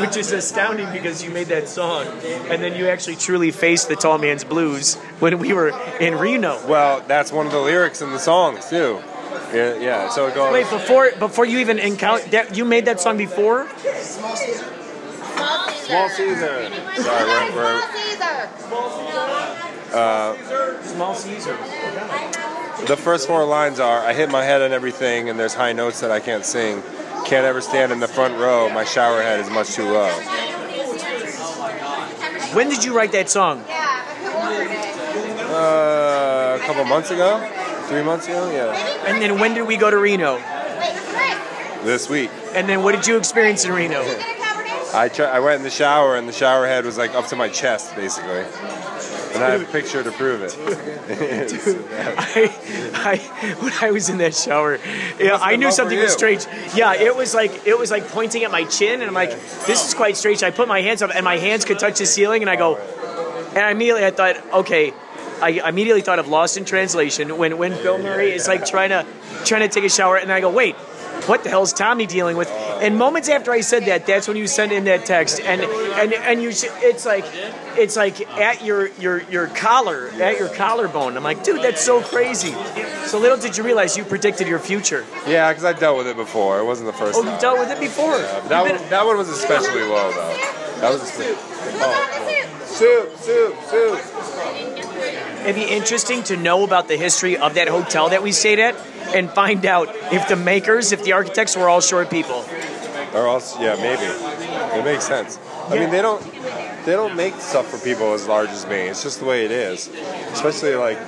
[0.00, 2.06] which is astounding because you made that song,
[2.48, 5.68] and then you actually truly faced the tall man's blues when we were
[6.00, 6.64] in Reno.
[6.66, 9.02] Well, that's one of the lyrics in the songs too.
[9.52, 10.08] Yeah, yeah.
[10.10, 10.52] So it goes.
[10.52, 13.68] Wait, before before you even encounter that, you made that song before?
[15.86, 16.70] Small Caesar.
[16.96, 17.82] Sorry, we're, we're
[19.92, 21.56] uh, Small Caesar.
[22.86, 26.00] the first four lines are: I hit my head on everything, and there's high notes
[26.00, 26.82] that I can't sing.
[27.24, 28.68] Can't ever stand in the front row.
[28.68, 30.10] My shower head is much too low.
[32.52, 33.64] When did you write that song?
[35.48, 37.38] Uh, a couple months ago,
[37.86, 39.06] three months ago, yeah.
[39.06, 40.36] And then when did we go to Reno?
[41.84, 42.30] This week.
[42.54, 44.02] And then what did you experience in Reno?
[44.94, 47.36] I try, I went in the shower and the shower head was like up to
[47.36, 48.44] my chest basically,
[49.34, 50.56] and I have a picture to prove it.
[52.18, 52.54] I,
[52.94, 53.16] I,
[53.62, 54.78] when I was in that shower,
[55.20, 56.46] yeah, I knew something was strange.
[56.74, 59.30] Yeah, it was like it was like pointing at my chin, and I'm like,
[59.66, 60.42] this is quite strange.
[60.42, 62.76] I put my hands up, and my hands could touch the ceiling, and I go,
[62.76, 64.94] and I immediately I thought, okay.
[65.42, 69.04] I immediately thought of Lost in Translation when, when Bill Murray is like trying to
[69.44, 70.74] trying to take a shower, and I go, wait,
[71.26, 72.48] what the hell is Tommy dealing with?
[72.50, 76.12] And moments after I said that, that's when you send in that text, and and
[76.12, 77.24] and you, it's like,
[77.76, 81.16] it's like at your your your collar, at your collarbone.
[81.16, 82.52] I'm like, dude, that's so crazy.
[83.06, 85.04] So little did you realize you predicted your future.
[85.26, 86.58] Yeah, because I dealt with it before.
[86.60, 87.34] It wasn't the first Oh, time.
[87.34, 88.16] you dealt with it before.
[88.16, 90.36] Yeah, but that one, that one was especially low though.
[90.80, 91.02] That was.
[91.02, 91.36] Espe-
[91.80, 94.75] oh, soup, soup, soup.
[95.46, 98.74] It'd be interesting to know about the history of that hotel that we stayed at,
[99.14, 102.44] and find out if the makers, if the architects were all short people.
[103.14, 104.02] Or else, yeah, maybe.
[104.78, 105.38] It makes sense.
[105.68, 106.20] I mean, they don't
[106.84, 108.76] they don't make stuff for people as large as me.
[108.88, 109.88] It's just the way it is.
[110.32, 110.98] Especially like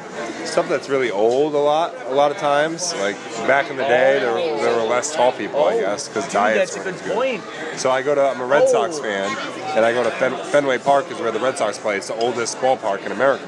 [0.45, 2.95] stuff that's really old a lot a lot of times.
[2.95, 3.16] Like
[3.47, 6.26] back in the day, there, were- there were less tall people, I guess, because oh,
[6.28, 7.78] Dude, diets that's a weren't good point.
[7.78, 9.03] So I go to I'm a Red Sox Oh.
[9.03, 9.36] fan,
[9.76, 11.97] and I go to Fen, Fenway Park is where the Red Sox play.
[11.97, 13.47] It's the oldest ballpark in America.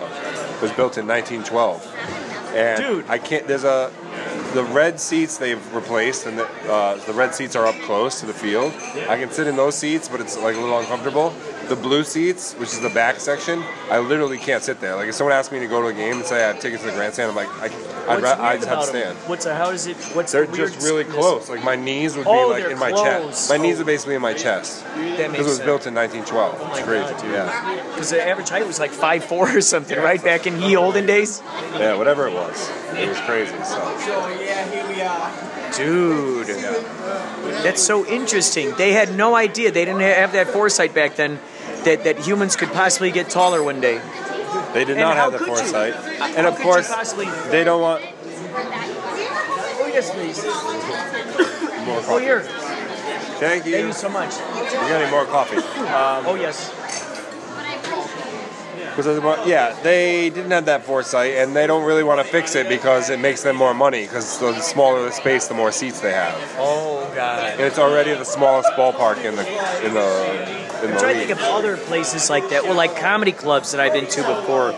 [0.60, 3.08] Was built in 1912, and Dude.
[3.08, 3.46] I can't.
[3.46, 3.90] There's a
[4.54, 8.26] the red seats they've replaced, and the, uh, the red seats are up close to
[8.26, 8.72] the field.
[9.08, 11.34] I can sit in those seats, but it's like a little uncomfortable.
[11.68, 14.96] The blue seats, which is the back section, I literally can't sit there.
[14.96, 16.82] Like if someone asked me to go to a game and say I have tickets
[16.82, 17.66] to the grandstand, I'm like, I,
[18.12, 19.16] I'd, ra- I'd have to stand.
[19.28, 19.96] What's a, how does it?
[20.16, 21.16] What's They're the just really weirdness?
[21.16, 21.48] close.
[21.48, 23.04] Like my knees would Oh, be like they're in my close.
[23.04, 23.50] chest.
[23.50, 24.82] My knees are basically in my chest.
[24.82, 25.66] That Because makes it was sense.
[25.66, 26.58] built in 1912.
[26.60, 27.26] Oh it's crazy.
[27.32, 27.84] Yeah.
[27.94, 30.20] Because the average height was like five four or something, right?
[30.24, 31.40] Back in ye olden days.
[31.78, 32.68] Yeah, whatever it was.
[32.98, 33.54] It was crazy.
[33.62, 33.78] So.
[34.40, 35.30] Yeah, here we are.
[35.76, 36.46] Dude,
[37.62, 38.72] that's so interesting.
[38.76, 39.70] They had no idea.
[39.70, 41.38] They didn't have that foresight back then
[41.84, 44.00] that, that humans could possibly get taller one day.
[44.74, 45.54] They did And not have the could you?
[45.56, 45.94] foresight.
[45.94, 46.88] How And of course,
[47.50, 48.04] they don't want
[49.82, 50.44] Oh yes, please.
[51.86, 52.12] more coffee.
[52.12, 52.40] Oh here.
[53.40, 53.72] Thank you.
[53.72, 54.36] Thank you so much.
[54.38, 55.56] We're getting more coffee.
[55.56, 55.62] Um,
[56.30, 56.70] oh yes.
[59.02, 62.68] Because yeah, they didn't have that foresight, and they don't really want to fix it
[62.68, 64.02] because it makes them more money.
[64.02, 67.52] Because the smaller the space, the more seats they have, Oh god.
[67.52, 69.46] and it's already the smallest ballpark in the
[69.86, 72.64] in the in I'm the trying to think of other places like that.
[72.64, 74.72] Well, like comedy clubs that I've been to before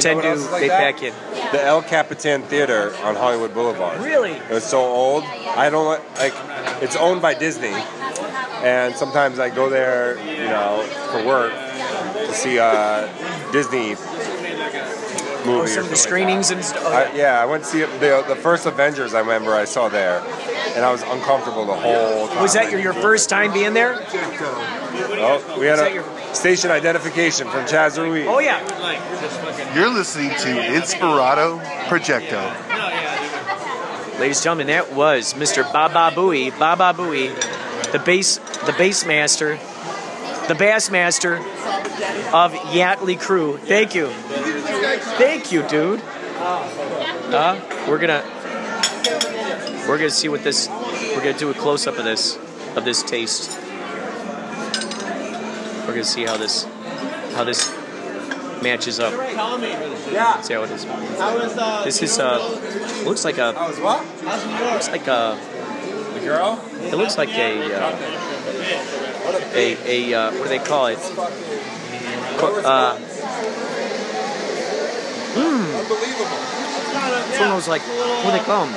[0.00, 0.94] tend to like they that?
[0.94, 1.12] pack in.
[1.52, 4.00] The El Capitan Theater on Hollywood Boulevard.
[4.00, 4.32] Really?
[4.32, 5.24] It was so old.
[5.24, 6.32] I don't like.
[6.82, 7.74] It's owned by Disney,
[8.62, 11.52] and sometimes I go there, you know, for work
[12.32, 13.08] see uh,
[13.52, 13.96] Disney
[15.48, 15.74] Oh, movies.
[15.74, 16.84] some of the screenings and stuff.
[16.86, 19.14] I, yeah, I went to see the the first Avengers.
[19.14, 20.18] I remember I saw there,
[20.74, 22.42] and I was uncomfortable the whole time.
[22.42, 23.94] Was that your, your first time being there?
[23.94, 28.26] Oh, we had Was that a station identification from Chaz Ruiz.
[28.28, 28.58] Oh yeah.
[29.76, 30.48] You're listening to
[30.80, 32.42] Inspirato Projecto.
[34.18, 35.70] Ladies and gentlemen, that was Mr.
[35.72, 37.30] Baba Booey, Baba Booey,
[37.92, 39.58] the bass, the bass master,
[40.48, 43.58] the bass master of Yachtly Crew.
[43.58, 44.08] Thank you,
[45.18, 46.00] thank you, dude.
[46.38, 48.22] Uh, we're gonna,
[49.88, 52.36] we're gonna see what this, we're gonna do a close up of this,
[52.76, 53.58] of this taste.
[55.86, 56.64] We're gonna see how this,
[57.34, 57.72] how this
[58.62, 59.12] matches up.
[60.12, 60.40] Yeah.
[60.40, 60.84] See how it is.
[60.84, 61.82] Uh?
[61.84, 62.38] This is uh,
[63.04, 63.52] looks like a.
[63.52, 64.04] How was what?
[64.72, 65.38] Looks like a.
[66.14, 66.60] The girl?
[66.80, 67.74] It looks like a.
[67.74, 69.05] Uh,
[69.56, 70.98] a a uh, what do they call it?
[70.98, 71.10] Uh,
[75.34, 75.74] mm,
[77.30, 78.74] it's one of those like what do they call them?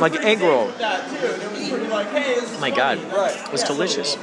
[0.00, 0.68] Like egg roll.
[2.60, 4.16] my God, it was delicious.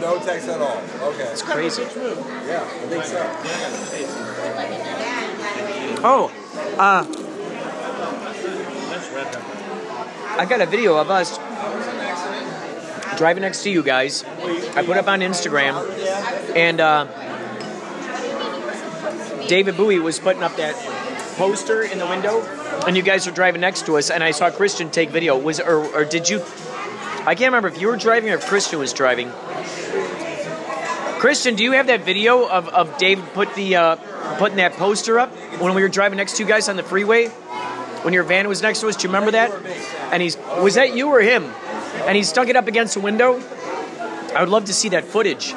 [0.00, 0.80] No text at all.
[1.12, 1.24] Okay.
[1.24, 1.82] It's crazy.
[1.82, 3.20] Yeah, I think so.
[6.02, 6.32] Oh,
[6.78, 7.04] uh,
[10.38, 11.38] I got a video of us
[13.20, 14.24] driving next to you guys.
[14.74, 15.76] I put up on Instagram,
[16.56, 17.04] and uh,
[19.46, 20.74] David Bowie was putting up that
[21.36, 22.40] poster in the window,
[22.86, 25.36] and you guys were driving next to us, and I saw Christian take video.
[25.36, 26.40] Was or, or did you?
[27.26, 29.30] I can't remember if you were driving or if Christian was driving.
[31.18, 33.96] Christian, do you have that video of, of Dave put the uh,
[34.38, 35.28] putting that poster up
[35.60, 37.28] when we were driving next to you guys on the freeway?
[38.00, 39.52] When your van was next to us, do you remember that?
[40.10, 41.52] And he's was that you or him?
[42.06, 43.40] And he stuck it up against the window.
[44.34, 45.54] I would love to see that footage.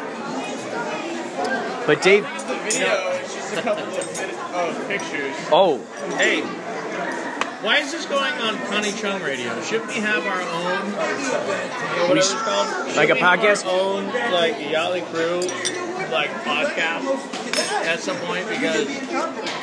[1.85, 4.19] But Dave, The video is just a couple of minutes
[4.53, 5.35] of pictures.
[5.51, 5.79] oh,
[6.17, 6.41] Hey,
[7.61, 9.61] why is this going on Connie Chung Radio?
[9.61, 12.67] Shouldn't we have our own, whatever it's called?
[12.95, 13.65] Like a Shouldn't we have podcast?
[13.65, 15.41] Our own, like, Yachtly Crew,
[16.11, 17.05] like, podcast
[17.85, 18.87] at some point because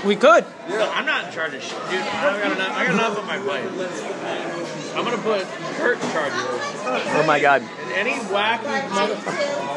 [0.04, 0.44] we could.
[0.68, 1.78] No, I'm not in charge of shit.
[1.90, 3.64] Dude, I got enough, I got enough on my plate.
[4.94, 6.84] I'm gonna put Kurt in charge of this.
[7.14, 7.62] Oh my God.
[7.62, 9.70] And any wacky motherfucker.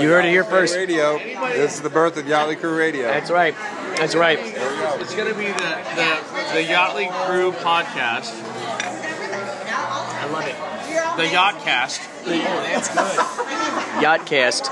[0.00, 0.76] You heard it here first.
[0.76, 1.18] Radio.
[1.18, 3.08] This is the birth of Yachtly Crew Radio.
[3.08, 3.54] That's right.
[3.96, 4.38] That's right.
[4.38, 5.52] It's gonna be the
[5.96, 6.20] the,
[6.54, 8.34] the Yachtly Crew podcast.
[10.20, 10.54] I love it.
[11.16, 12.17] The Yachtcast.
[12.32, 13.18] Oh, that's good.
[14.04, 14.64] Yachtcast.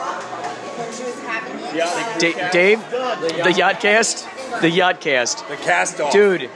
[2.19, 5.49] Da- Dave, the Yachtcast, the Yachtcast.
[5.49, 6.13] The cast off.
[6.13, 6.49] Dude, The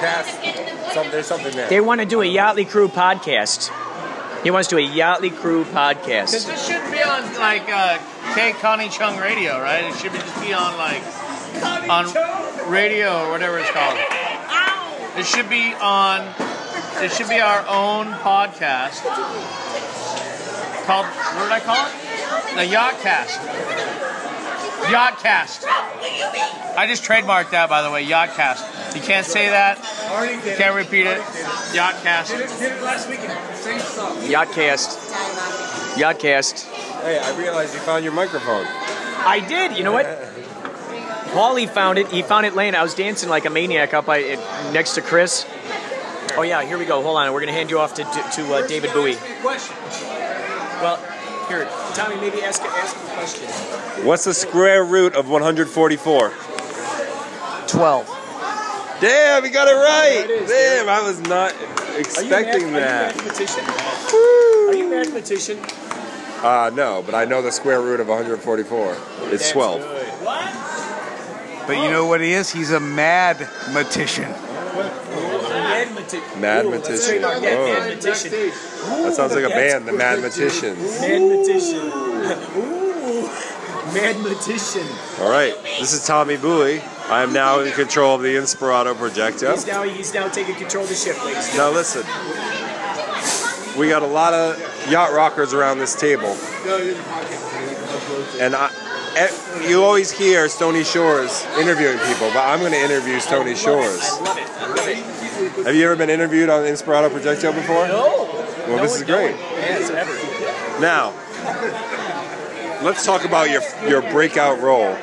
[0.00, 0.94] cast.
[0.94, 1.68] Some, there's something there.
[1.68, 3.70] they want to do a Yachtly Crew podcast.
[4.42, 6.46] He wants to do a Yachtly Crew Because podcast.
[6.46, 7.98] this shouldn't be on like uh,
[8.34, 9.84] K Connie Chung Radio, right?
[9.84, 11.02] It should be just be on like
[11.88, 13.98] on radio or whatever it's called.
[15.18, 16.26] It should be on.
[17.04, 19.02] It should be our own podcast
[20.82, 21.06] called.
[21.06, 21.92] What did I call it?
[22.56, 23.38] The Yachtcast.
[24.82, 25.64] Yachtcast.
[26.76, 28.02] I just trademarked that, by the way.
[28.02, 28.96] Yacht Cast.
[28.96, 29.78] You can't say that.
[30.44, 31.18] You can't repeat it.
[31.74, 32.30] Yacht Cast.
[32.30, 33.56] Did it last weekend.
[33.56, 34.22] Same song.
[34.28, 34.98] Yacht Cast.
[34.98, 35.96] Yachtcast.
[35.96, 37.02] Yachtcast.
[37.02, 38.66] Hey, I realized you found your microphone.
[38.66, 39.76] I did.
[39.76, 40.06] You know what?
[41.32, 42.08] Paulie found it.
[42.08, 42.74] He found it laying.
[42.74, 44.38] I was dancing like a maniac up by, it,
[44.72, 45.46] next to Chris.
[46.36, 47.02] Oh yeah, here we go.
[47.02, 47.32] Hold on.
[47.32, 49.16] We're gonna hand you off to to, to uh, David Bowie.
[50.82, 50.96] Well,
[51.48, 51.64] here,
[51.94, 53.48] Tommy, maybe ask ask a question.
[54.04, 56.30] What's the square root of 144?
[57.68, 58.06] Twelve.
[59.00, 60.26] Damn, you got it right.
[60.26, 61.54] There it is, Damn, I was not
[61.96, 63.16] expecting that.
[63.16, 63.64] mathematician?
[63.64, 65.58] Are you a mathematician?
[66.42, 68.96] Uh, no, but I know the square root of 144.
[69.32, 69.80] It's 12.
[70.24, 71.66] What?
[71.68, 72.50] But you know what he is?
[72.50, 73.36] He's a mad
[73.70, 74.30] matician.
[75.90, 76.40] Mathematician.
[76.40, 77.22] Mathematician.
[77.22, 77.40] Whoa.
[77.40, 78.30] Mathematician.
[79.02, 79.92] That sounds like a band, the.
[79.92, 80.76] Mathematician.
[82.56, 82.82] Ooh.
[83.92, 84.86] Mathematician.
[85.20, 86.80] All right, this is Tommy Bowie.
[87.08, 89.52] I am now in control of the Inspirato Projecto.
[89.52, 91.54] He's now he's now taking control of the ship, ladies.
[91.56, 92.02] Now listen,
[93.78, 94.58] we got a lot of
[94.90, 96.36] yacht rockers around this table,
[98.40, 98.70] and I,
[99.16, 104.00] eh, you always hear Stony Shores interviewing people, but I'm going to interview Stony Shores.
[104.02, 104.48] I love it.
[104.48, 105.11] I love it.
[105.64, 107.86] Have you ever been interviewed on Inspirato Projecto before?
[107.88, 108.28] No.
[108.66, 109.32] Well, no this is great.
[109.34, 110.80] one has ever.
[110.80, 111.12] Now,
[112.82, 114.94] let's talk about your your breakout role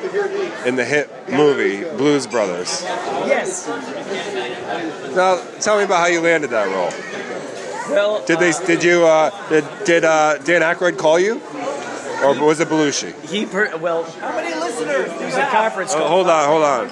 [0.66, 2.82] in the hit movie Blues Brothers.
[2.82, 3.68] Yes.
[5.14, 6.90] Now, tell me about how you landed that role.
[7.94, 8.52] Well, Did they?
[8.66, 9.04] Did you?
[9.06, 11.40] Uh, did did uh, Dan Aykroyd call you,
[12.24, 13.12] or was it Belushi?
[13.28, 14.04] He per- well.
[14.04, 15.08] How many listeners?
[15.18, 16.88] There's a conference Oh, hold on, hold on.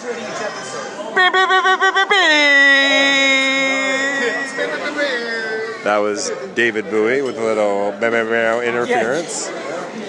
[5.88, 9.48] That was David Bowie with a little meow interference.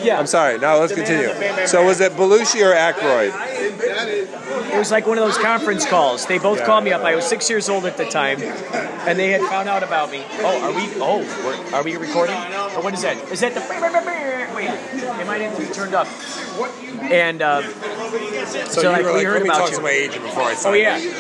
[0.04, 0.20] Yeah.
[0.20, 0.60] I'm sorry.
[0.60, 1.30] Now let's continue.
[1.68, 3.32] So was it Belushi or Aykroyd?
[4.74, 6.26] It was like one of those conference calls.
[6.26, 6.66] They both Yeah.
[6.66, 7.04] called me up.
[7.06, 10.26] I was six years old at the time, and they had found out about me.
[10.42, 10.90] Oh, are we?
[11.00, 12.36] Oh, are we recording?
[12.36, 13.16] Or what is that?
[13.32, 13.62] Is that the?
[13.62, 16.08] Wait, it might have to be turned up.
[17.10, 17.62] And uh,
[18.68, 19.78] so, you like we like, heard about talk you.
[19.78, 21.00] to my agent before I Oh sign yeah.
[21.00, 21.16] this.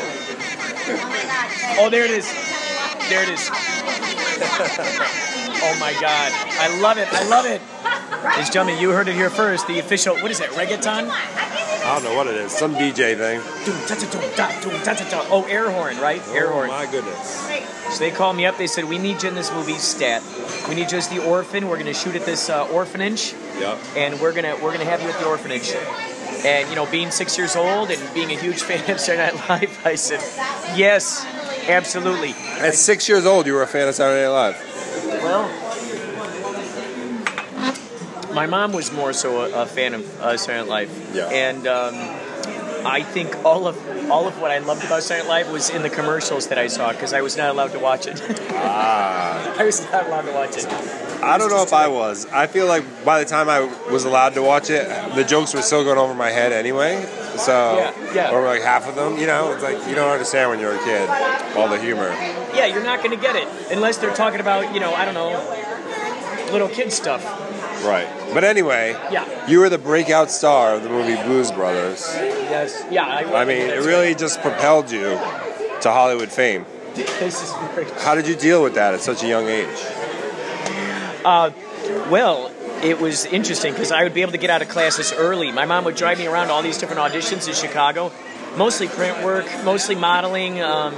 [1.79, 2.27] Oh, there it is.
[3.09, 3.49] There it is.
[5.61, 6.31] oh my God!
[6.31, 7.07] I love it.
[7.11, 7.61] I love it.
[8.23, 9.67] Ladies and gentlemen, you heard it here first.
[9.67, 10.15] The official.
[10.17, 10.49] What is that?
[10.51, 11.09] Reggaeton?
[11.09, 12.51] I don't know what it is.
[12.51, 13.41] Some DJ thing.
[15.31, 16.21] Oh, air horn, right?
[16.29, 16.67] air horn.
[16.67, 17.47] my goodness.
[17.93, 18.57] So they called me up.
[18.57, 20.21] They said, "We need you in this movie, stat.
[20.69, 21.67] We need you as the orphan.
[21.67, 23.77] We're going to shoot at this uh, orphanage, Yep.
[23.97, 25.73] and we're gonna we're gonna have you at the orphanage."
[26.45, 29.49] And you know, being six years old and being a huge fan of Saturday Night
[29.49, 30.19] Live, I said,
[30.77, 31.25] "Yes,
[31.67, 35.21] absolutely." At six years old, you were a fan of Saturday Night Live.
[35.23, 35.43] Well,
[38.33, 41.29] my mom was more so a, a fan of uh, Saturday Night Live, Yeah.
[41.29, 41.95] and um,
[42.85, 43.77] I think all of
[44.09, 46.67] all of what I loved about Saturday Night Live was in the commercials that I
[46.67, 48.21] saw because I was not allowed to watch it.
[48.61, 49.55] Ah.
[49.57, 50.67] I was not allowed to watch it.
[51.23, 52.25] I don't know if I was.
[52.27, 54.85] I feel like by the time I was allowed to watch it,
[55.15, 56.95] the jokes were still going over my head anyway.
[57.39, 58.31] So, Yeah, yeah.
[58.31, 60.83] or like half of them, you know, it's like you don't understand when you're a
[60.83, 61.09] kid
[61.57, 62.09] all the humor.
[62.53, 65.13] Yeah, you're not going to get it unless they're talking about you know I don't
[65.13, 65.31] know
[66.51, 67.23] little kid stuff.
[67.85, 68.07] Right.
[68.33, 69.25] But anyway, Yeah.
[69.47, 72.03] you were the breakout star of the movie Blues Brothers.
[72.15, 72.83] Yes.
[72.91, 73.05] Yeah.
[73.05, 75.11] I, I mean, it really just propelled you
[75.81, 76.65] to Hollywood fame.
[76.95, 77.85] This is very.
[78.01, 79.67] How did you deal with that at such a young age?
[81.23, 81.51] Uh,
[82.09, 82.51] well,
[82.83, 85.51] it was interesting because I would be able to get out of classes early.
[85.51, 88.11] My mom would drive me around all these different auditions in Chicago,
[88.57, 90.93] mostly print work, mostly modeling, um,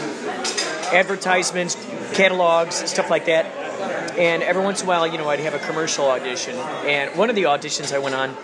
[0.92, 1.76] advertisements,
[2.14, 3.46] catalogs, stuff like that.
[4.18, 6.56] And every once in a while, you know, I'd have a commercial audition.
[6.56, 8.36] And one of the auditions I went on,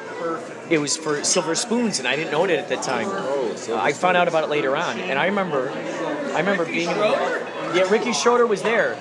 [0.69, 3.07] it was for Silver Spoons, and I didn't know it at the time.
[3.07, 7.89] Uh, I found out about it later on, and I remember, I remember being yeah,
[7.91, 8.97] Ricky Schroder was there.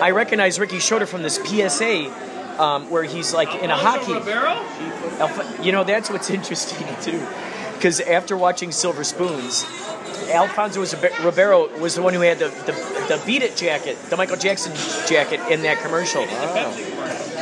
[0.00, 2.12] I recognized Ricky Schroder from this PSA
[2.58, 4.12] um, where he's like in a hockey.
[5.20, 7.24] Alf- You know, that's what's interesting too,
[7.74, 9.64] because after watching Silver Spoons,
[10.30, 12.72] Alfonso was Ribeiro was the one who had the, the,
[13.16, 14.72] the Beat It jacket, the Michael Jackson
[15.06, 16.22] jacket in that commercial.
[16.24, 16.74] Wow.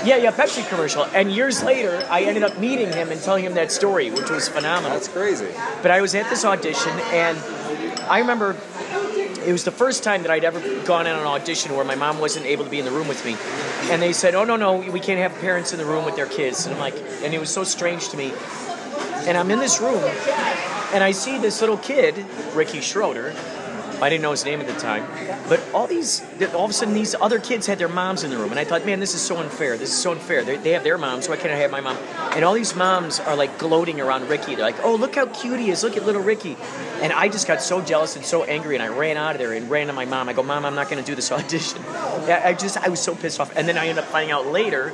[0.05, 1.05] Yeah, yeah, Pepsi commercial.
[1.05, 4.49] And years later, I ended up meeting him and telling him that story, which was
[4.49, 4.91] phenomenal.
[4.91, 5.49] That's crazy.
[5.81, 7.39] But I was at this audition, and
[8.11, 8.53] I remember
[9.47, 12.19] it was the first time that I'd ever gone on an audition where my mom
[12.19, 13.37] wasn't able to be in the room with me.
[13.93, 16.27] And they said, "Oh no, no, we can't have parents in the room with their
[16.27, 18.33] kids." And I'm like, and it was so strange to me.
[19.27, 20.03] And I'm in this room,
[20.93, 22.25] and I see this little kid,
[22.55, 23.35] Ricky Schroder.
[24.05, 25.07] I didn't know his name at the time,
[25.49, 28.37] but all these, all of a sudden, these other kids had their moms in the
[28.37, 29.79] room, and I thought, man, this is so unfair.
[29.79, 30.45] This is so unfair.
[30.45, 31.97] They, they have their moms, so why can't I have my mom?
[32.35, 34.57] And all these moms are like gloating around Ricky.
[34.57, 35.83] They're like, oh, look how cute he is.
[35.83, 36.59] Look at little Ricky.
[37.01, 39.55] And I just got so jealous and so angry, and I ran out of there
[39.55, 40.29] and ran to my mom.
[40.29, 41.83] I go, mom, I'm not going to do this audition.
[41.89, 43.57] I just, I was so pissed off.
[43.57, 44.93] And then I ended up finding out later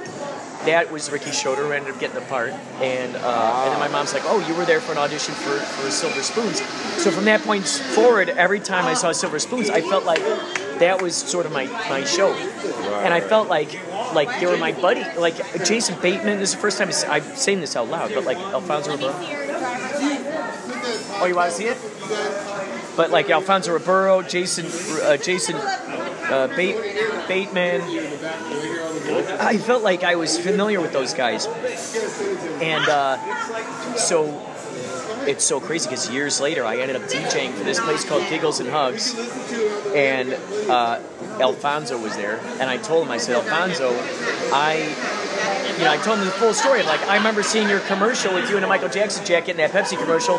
[0.67, 2.51] that was Ricky Schroder who ended up getting the part.
[2.81, 5.59] And uh, and then my mom's like, "Oh, you were there for an audition for,
[5.59, 6.61] for Silver Spoons."
[7.03, 10.23] So from that point forward, every time I saw Silver Spoons, I felt like
[10.79, 13.79] that was sort of my, my show, and I felt like
[14.15, 15.05] like they were my buddy.
[15.19, 16.39] Like Jason Bateman.
[16.39, 19.15] This is the first time I'm saying this out loud, but like Alfonso Ribeiro.
[21.23, 21.77] Oh, you want to see it?
[22.97, 24.67] But like Alfonso Ribeiro, Jason,
[25.03, 25.57] uh, Jason
[26.31, 26.77] uh, Bate,
[27.29, 27.83] Bateman.
[29.41, 34.47] I felt like I was familiar with those guys, and uh, so
[35.27, 38.61] it's so crazy because years later I ended up DJing for this place called Giggles
[38.61, 39.15] and Hugs,
[39.95, 40.33] and
[40.71, 41.01] uh,
[41.41, 43.91] Alfonso was there, and I told him, I said, Alfonso,
[44.53, 45.19] I.
[45.79, 48.51] You know, I told him the full story like I remember seeing your commercial with
[48.51, 50.39] you in a Michael Jackson jacket in that Pepsi commercial,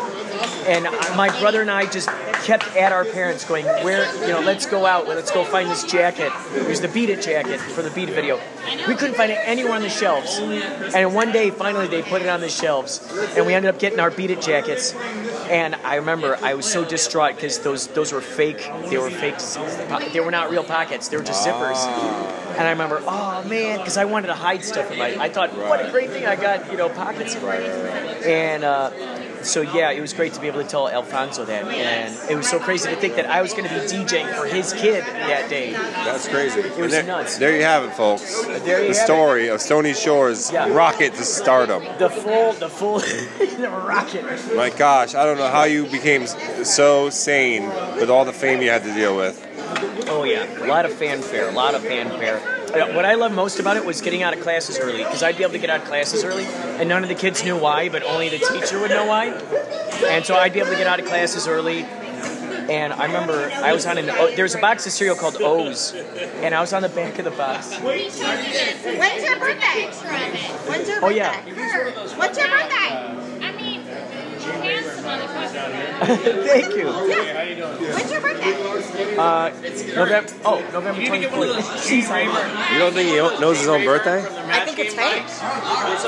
[0.68, 0.84] and
[1.16, 2.08] my brother and I just
[2.42, 5.84] kept at our parents going, "Where, you know, let's go out, let's go find this
[5.84, 8.40] jacket." It was the Beat It jacket for the Beat It video.
[8.86, 12.28] We couldn't find it anywhere on the shelves, and one day finally they put it
[12.28, 13.00] on the shelves,
[13.36, 14.94] and we ended up getting our Beat It jackets.
[15.48, 18.70] And I remember I was so distraught because those those were fake.
[18.88, 19.38] They were fake.
[20.12, 21.08] They were not real pockets.
[21.08, 21.76] They were just zippers.
[22.56, 25.16] And I remember, oh man, because I wanted to hide stuff in my.
[25.18, 27.34] I thought, what a great thing I got, you know, pockets.
[27.34, 28.90] And uh,
[29.44, 32.48] so yeah, it was great to be able to tell Alfonso that, and it was
[32.48, 35.48] so crazy to think that I was going to be DJing for his kid that
[35.50, 35.72] day.
[35.72, 36.60] That's crazy.
[36.60, 37.38] It was there, nuts.
[37.38, 38.44] There you have it, folks.
[38.46, 40.68] The story of Stony Shore's Yeah.
[40.72, 41.84] rocket to stardom.
[41.98, 44.24] The full, the full, the rocket.
[44.56, 48.70] My gosh, I don't know how you became so sane with all the fame you
[48.70, 49.48] had to deal with.
[50.08, 52.40] Oh yeah, a lot of fanfare, a lot of fanfare.
[52.72, 55.42] What I loved most about it was getting out of classes early because I'd be
[55.42, 58.02] able to get out of classes early, and none of the kids knew why, but
[58.02, 59.26] only the teacher would know why.
[60.06, 61.82] And so I'd be able to get out of classes early.
[61.82, 65.92] And I remember I was on an there was a box of cereal called O's,
[65.94, 67.74] and I was on the back of the box.
[67.80, 68.98] When's your birthday?
[68.98, 71.02] When's your birthday?
[71.02, 71.42] Oh yeah,
[72.16, 73.21] What's your birthday?
[75.12, 76.86] I mean, thank you.
[76.88, 79.16] When's your birthday?
[79.16, 79.50] Uh,
[79.94, 80.32] November.
[80.44, 81.90] Oh, November twenty fourth.
[81.90, 84.20] You don't think he knows his own birthday?
[84.24, 85.24] I think it's fake.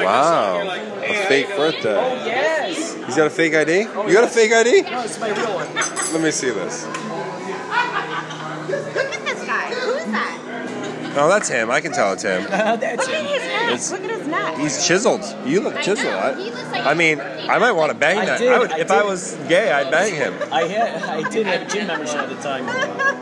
[0.05, 0.63] Wow,
[1.03, 2.25] a fake birthday.
[2.27, 2.95] Yes.
[3.07, 3.81] He's got a fake ID?
[3.81, 4.83] You got a fake ID?
[4.83, 5.75] No, it's my real one.
[5.75, 6.87] Let me see this.
[6.87, 6.97] Look
[9.15, 9.75] at this guy.
[9.75, 10.41] Who is that?
[11.17, 11.71] Oh, that's him.
[11.71, 12.43] I can tell it's him.
[12.51, 13.63] That's Look at his neck.
[13.67, 14.59] It's- Look at his neck.
[14.59, 15.25] He's chiseled.
[15.47, 16.15] You look chiseled.
[16.15, 18.39] I, I mean, I might want to bang I that.
[18.39, 20.35] did, I would, I if I was gay, I'd bang him.
[20.53, 22.67] I had I did have a gym membership at the time.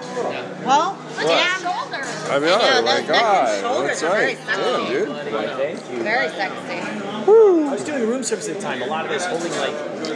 [0.62, 1.60] Well, What?
[1.60, 2.06] shoulders.
[2.30, 4.38] I mean, oh my those neck and God, that's right.
[4.46, 4.92] Damn, sexy.
[4.92, 5.08] dude.
[5.56, 6.02] Thank you.
[6.04, 6.80] Very sexy.
[6.80, 8.82] I was doing room service at the time.
[8.82, 9.74] A lot of this holding like.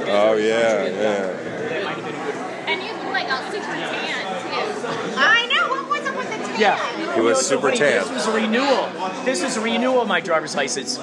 [0.09, 2.69] Oh yeah, yeah.
[2.69, 5.17] And you look like a super tan too.
[5.19, 5.69] I know.
[5.69, 6.46] What was up with the tan?
[6.59, 7.15] Yeah.
[7.15, 8.03] He was You so super funny, tan.
[8.03, 8.89] This was a renewal.
[9.25, 10.99] This was a renewal of my driver's license.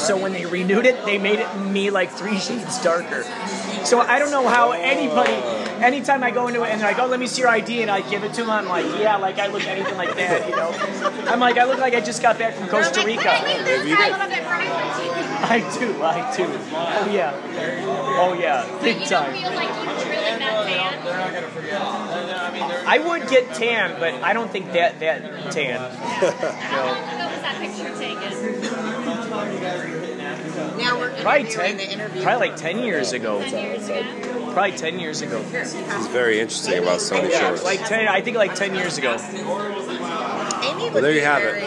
[0.00, 3.24] So when they renewed it, they made it me like three shades darker.
[3.84, 5.32] So I don't know how anybody,
[5.82, 7.90] anytime I go into it and they're like, oh, let me see your ID, and
[7.90, 10.56] I give it to them, I'm like, yeah, like I look anything like that, you
[10.56, 10.70] know?
[11.30, 13.30] I'm like, I look like I just got back from Costa Rica.
[15.38, 16.44] I do, I do.
[16.46, 17.32] Oh yeah.
[18.18, 19.34] Oh yeah, big time.
[22.88, 25.80] I would get tan, but I don't think that that tan.
[30.78, 32.22] Now we're Probably interviewing ten, the interview.
[32.22, 33.38] probably like ten years ago.
[34.52, 35.40] Probably ten years ago.
[35.42, 37.64] This is very interesting about Stony Yeah, Shores.
[37.64, 38.08] like ten.
[38.08, 39.16] I think like ten years ago.
[40.92, 41.62] Well, there you have it.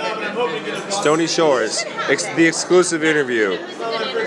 [0.90, 3.58] Stony Shores, ex- the exclusive interview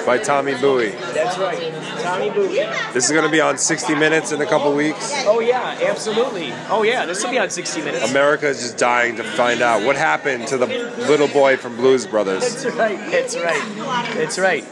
[0.05, 0.91] by Tommy Bowie.
[0.91, 2.57] That's right, Tommy Bowie.
[2.93, 5.13] This is going to be on 60 Minutes in a couple weeks.
[5.27, 6.53] Oh yeah, absolutely.
[6.69, 8.11] Oh yeah, this will be on 60 Minutes.
[8.11, 10.67] America is just dying to find out what happened to the
[11.09, 12.41] little boy from Blues Brothers.
[12.63, 12.99] That's right.
[13.11, 14.15] That's right.
[14.15, 14.65] That's right.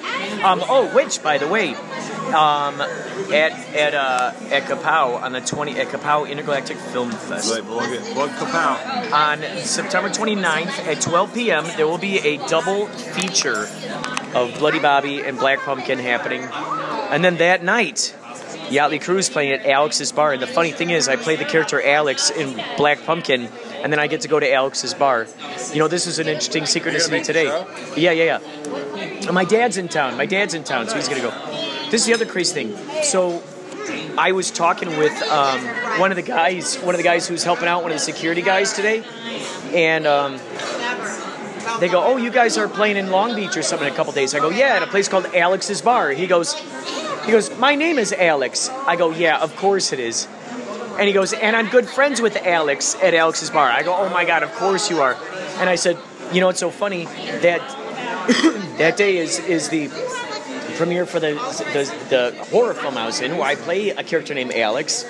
[0.43, 1.75] Um, oh, which, by the way,
[2.33, 7.51] um, at at uh, at Kapow on the 20 at Kapow Intergalactic Film Fest.
[7.53, 8.03] Right, it.
[8.15, 9.13] Plug Kapow.
[9.13, 13.69] On September 29th at 12 p.m., there will be a double feature
[14.35, 16.43] of Bloody Bobby and Black Pumpkin happening.
[17.11, 18.15] And then that night,
[18.71, 20.35] Yachtly Crew's playing at Alex's Bar.
[20.35, 23.49] And the funny thing is, I play the character Alex in Black Pumpkin,
[23.83, 25.27] and then I get to go to Alex's Bar.
[25.73, 27.47] You know, this is an interesting synchronicity today.
[27.97, 29.31] Yeah, yeah, yeah.
[29.33, 30.17] My dad's in town.
[30.17, 31.31] My dad's in town, so he's gonna go.
[31.91, 33.03] This is the other crazy thing.
[33.03, 33.43] So
[34.17, 35.61] I was talking with um,
[35.99, 38.43] one of the guys, one of the guys who's helping out, one of the security
[38.43, 39.03] guys today,
[39.75, 40.39] and um,
[41.81, 44.13] they go, "Oh, you guys are playing in Long Beach or something in a couple
[44.13, 46.55] days." I go, "Yeah, at a place called Alex's Bar." He goes,
[47.25, 50.29] "He goes, my name is Alex." I go, "Yeah, of course it is."
[50.97, 54.09] And he goes, "And I'm good friends with Alex at Alex's Bar." I go, "Oh
[54.11, 55.17] my God, of course you are."
[55.59, 55.99] And I said,
[56.33, 57.61] "You know, it's so funny that
[58.79, 59.89] that day is is the
[60.81, 61.35] premiere for the,
[61.75, 65.05] the the horror film I was in, where I play a character named Alex."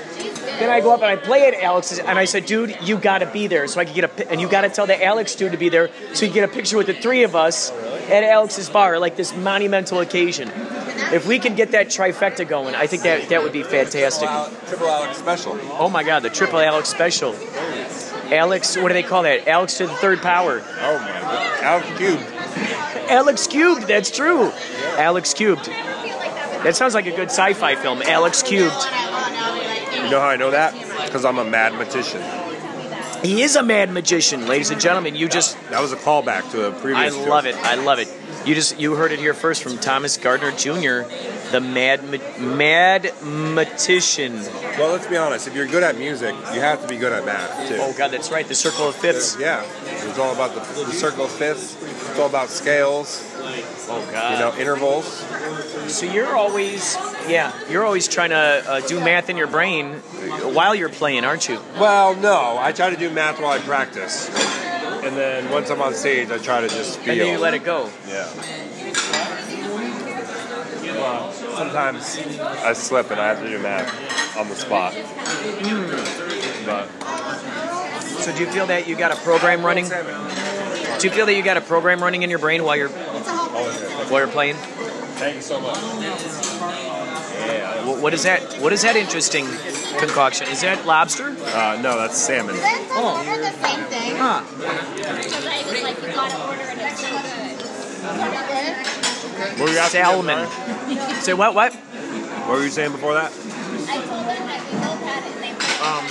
[0.59, 3.19] Then I go up and I play at Alex's, and I said, "Dude, you got
[3.19, 5.37] to be there, so I can get a, and you got to tell the Alex
[5.37, 7.71] dude to be there, so you get a picture with the three of us
[8.11, 10.51] at Alex's bar, like this monumental occasion.
[11.13, 14.29] If we could get that trifecta going, I think that that would be fantastic.
[14.69, 15.59] Triple Alex special.
[15.79, 17.35] Oh my God, the triple Alex special.
[18.33, 19.49] Alex, what do they call that?
[19.49, 20.61] Alex to the third power.
[20.63, 21.63] Oh my god.
[21.63, 22.40] Alex Cubed.
[23.11, 23.87] Alex cubed.
[23.87, 24.53] That's true.
[24.97, 25.67] Alex cubed.
[25.67, 28.03] That sounds like a good sci-fi film.
[28.03, 28.75] Alex cubed.
[28.75, 30.75] You know how I know that?
[31.05, 32.21] Because I'm a mad magician.
[33.23, 35.15] He is a mad magician, ladies and gentlemen.
[35.15, 37.15] You just That was a callback to a previous.
[37.15, 37.55] I love it.
[37.57, 38.09] I love it.
[38.47, 41.03] You just you heard it here first from Thomas Gardner Jr.,
[41.51, 44.41] the mad ma- mad magician.
[44.79, 45.47] Well, let's be honest.
[45.47, 47.77] If you're good at music, you have to be good at math too.
[47.79, 48.47] Oh God, that's right.
[48.49, 49.37] The circle of fifths.
[49.39, 51.77] Yeah, it's all about the, the circle of fifths.
[51.83, 53.23] It's all about scales.
[53.43, 54.33] Oh God.
[54.33, 55.07] You know, intervals.
[55.93, 56.97] So you're always
[57.29, 59.95] yeah, you're always trying to uh, do math in your brain
[60.55, 61.61] while you're playing, aren't you?
[61.79, 64.29] Well, no, I try to do math while I practice,
[65.05, 67.13] and then once I'm on stage, I try to just feel.
[67.13, 67.91] And then you let it go.
[68.09, 68.29] Yeah.
[71.01, 74.93] Well, sometimes I slip and I have to do math on the spot.
[76.67, 76.87] But
[78.21, 79.89] So do you feel that you got a program running?
[79.89, 82.91] Do you feel that you got a program running in your brain while you're
[83.65, 84.57] while you're playing?
[85.21, 85.77] thank you so much.
[87.41, 87.85] Yeah.
[87.85, 88.41] Wh- What is that?
[88.61, 89.47] What is that interesting
[89.99, 90.49] concoction?
[90.49, 91.29] Is that lobster?
[91.29, 92.57] Uh, no, that's salmon.
[92.59, 93.21] Oh.
[93.25, 94.17] They're the same thing.
[94.17, 94.43] Huh.
[94.57, 96.79] Because I was like, you gotta order it.
[96.81, 98.77] It's so good.
[99.61, 100.39] What were you asking Salmon.
[100.41, 101.55] again, Say what?
[101.55, 101.73] What?
[101.75, 103.31] What were you saying before that?
[103.33, 105.33] I told them that we both had it.
[105.37, 106.05] and They Um,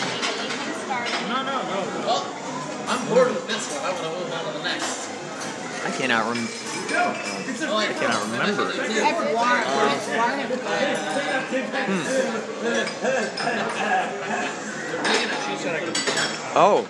[1.30, 1.78] No, no, no.
[2.06, 2.24] Well,
[2.89, 3.86] I'm bored with this one.
[3.86, 5.10] I want to move on to the next.
[5.86, 6.47] I cannot rem.
[6.92, 8.72] I cannot remember.
[8.74, 8.80] It's
[9.36, 9.60] warm.
[9.92, 10.40] It's warm.
[16.56, 16.88] Oh.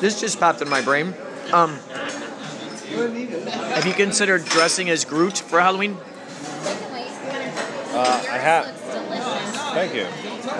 [0.00, 1.14] This just popped in my brain.
[1.52, 1.78] Um,
[3.74, 5.96] have you considered dressing as Groot for Halloween?
[7.92, 8.66] Uh, I have.
[9.74, 10.06] Thank you.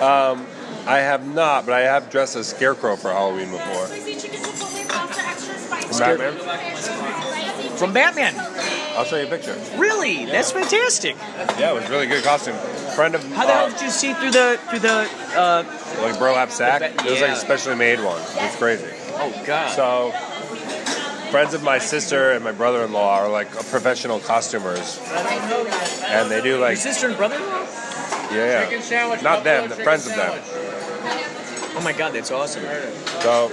[0.01, 0.45] Um,
[0.85, 3.87] I have not, but I have dressed as Scarecrow for Halloween before.
[5.87, 6.70] From Batman?
[7.81, 8.35] From Batman.
[8.95, 9.55] I'll show you a picture.
[9.75, 10.25] Really?
[10.25, 11.15] That's fantastic.
[11.57, 12.55] Yeah, it was a really good costume.
[12.95, 15.09] Friend of How the hell uh, did you see through the through the?
[15.35, 15.63] Uh,
[16.01, 16.81] like burlap sack.
[16.81, 18.21] The ba- It was like a specially made one.
[18.35, 18.85] It's crazy.
[19.15, 19.71] oh God.
[19.75, 20.11] So,
[21.31, 24.99] friends of my sister and my brother-in-law are like professional costumers,
[26.05, 27.65] and they do like Your sister and brother-in-law?
[28.31, 28.85] yeah, Chicken yeah.
[28.85, 30.37] sandwich, not them, the friends of them.
[31.73, 32.63] Oh my God, that's awesome.
[33.21, 33.49] So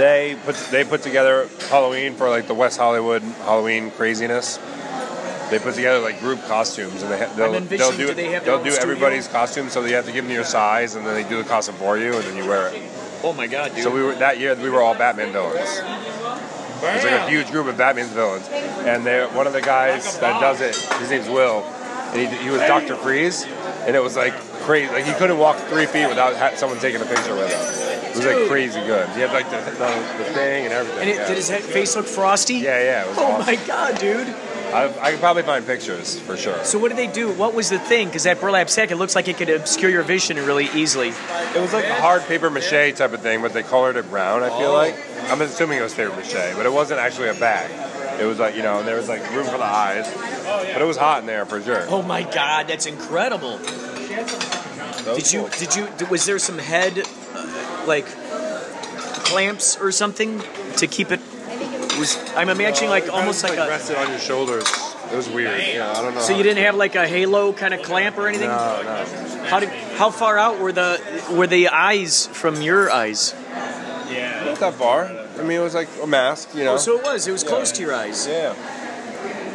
[0.00, 4.58] they put they put together Halloween for like the West Hollywood Halloween craziness.
[5.50, 8.62] They put together like group costumes, and they ha- they'll, they'll do do they they'll
[8.62, 11.36] do everybody's costume, so you have to give them your size, and then they do
[11.42, 12.80] the costume for you, and then you wear it.
[13.22, 13.84] Oh my God, dude.
[13.84, 15.56] So we were that year we were all Batman villains.
[15.78, 20.18] It was like a huge group of Batman villains, and they one of the guys
[20.20, 21.62] that does it, his name's Will,
[22.14, 23.44] and he, he was Doctor Freeze,
[23.86, 24.32] and it was like
[24.64, 24.90] crazy.
[24.92, 27.89] Like he couldn't walk three feet without ha- someone taking a picture with him.
[28.10, 29.08] It was like crazy good.
[29.10, 31.00] He had like the, the, the thing and everything.
[31.00, 31.26] And it, yeah.
[31.28, 32.54] did his head, face look frosty?
[32.54, 33.04] Yeah, yeah.
[33.16, 33.46] Oh awesome.
[33.46, 34.26] my God, dude.
[34.72, 36.62] I, I could probably find pictures for sure.
[36.64, 37.32] So what did they do?
[37.32, 38.06] What was the thing?
[38.06, 41.08] Because that burlap sack, it looks like it could obscure your vision really easily.
[41.08, 44.44] It was like a hard paper mache type of thing, but they colored it brown.
[44.44, 44.74] I feel Oh.
[44.74, 44.96] like
[45.28, 48.20] I'm assuming it was paper mache, but it wasn't actually a bag.
[48.20, 50.06] It was like you know, and there was like room for the eyes,
[50.72, 51.84] but it was hot in there for sure.
[51.88, 53.58] Oh my God, that's incredible.
[55.16, 55.48] Did you?
[55.58, 55.88] Did you?
[56.10, 57.08] Was there some head,
[57.90, 58.06] like
[59.26, 60.42] clamps or something
[60.76, 61.20] to keep it?
[61.98, 63.68] Was I'm imagining like almost like a.
[63.68, 64.64] rested on your shoulders.
[65.12, 65.60] It was weird.
[65.74, 66.20] Yeah, I don't know.
[66.20, 68.48] So you didn't have like a halo kind of clamp or anything?
[68.48, 69.44] No, no.
[69.50, 69.68] How did?
[69.98, 71.00] How far out were the
[71.32, 73.34] were the eyes from your eyes?
[74.08, 74.44] Yeah.
[74.46, 75.04] Not that far.
[75.38, 76.74] I mean, it was like a mask, you know.
[76.74, 77.26] Oh, so it was.
[77.26, 77.48] It was Yeah.
[77.50, 78.26] close to your eyes.
[78.26, 78.52] Yeah.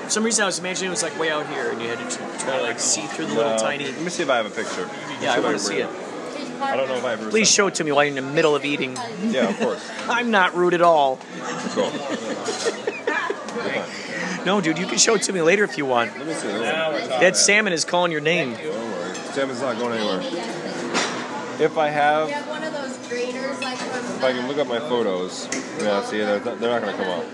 [0.04, 2.00] For some reason, I was imagining it was like way out here, and you had
[2.00, 3.86] to try to like see through the little tiny.
[3.86, 4.88] Let me see if I have a picture.
[5.22, 5.90] Yeah, I want to see it.
[6.62, 7.30] I don't know if I ever.
[7.30, 8.98] Please show it to me while you're in the middle of eating.
[9.24, 9.92] Yeah, of course.
[10.10, 11.20] I'm not rude at all.
[11.70, 11.92] Cool.
[14.46, 16.16] No, dude, you can show it to me later if you want.
[16.18, 16.48] Let me see.
[16.48, 18.54] That salmon is calling your name.
[18.54, 19.16] Don't worry.
[19.16, 20.22] Salmon's not going anywhere.
[21.58, 24.58] If I have, You have one of those graders like from if I can look
[24.58, 25.48] up my photos,
[25.80, 27.26] yeah, see, they're, they're not going to come up.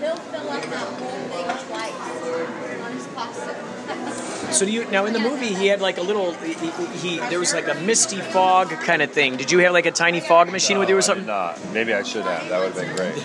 [4.52, 4.62] He'll fill up that whole thing twice on his costume.
[4.62, 6.52] So do you now in the movie he had like a little he,
[6.98, 9.36] he there was like a misty fog kind of thing.
[9.36, 11.26] Did you have like a tiny fog machine with you or something?
[11.26, 12.48] Nah, maybe I should have.
[12.48, 13.22] That would have been great.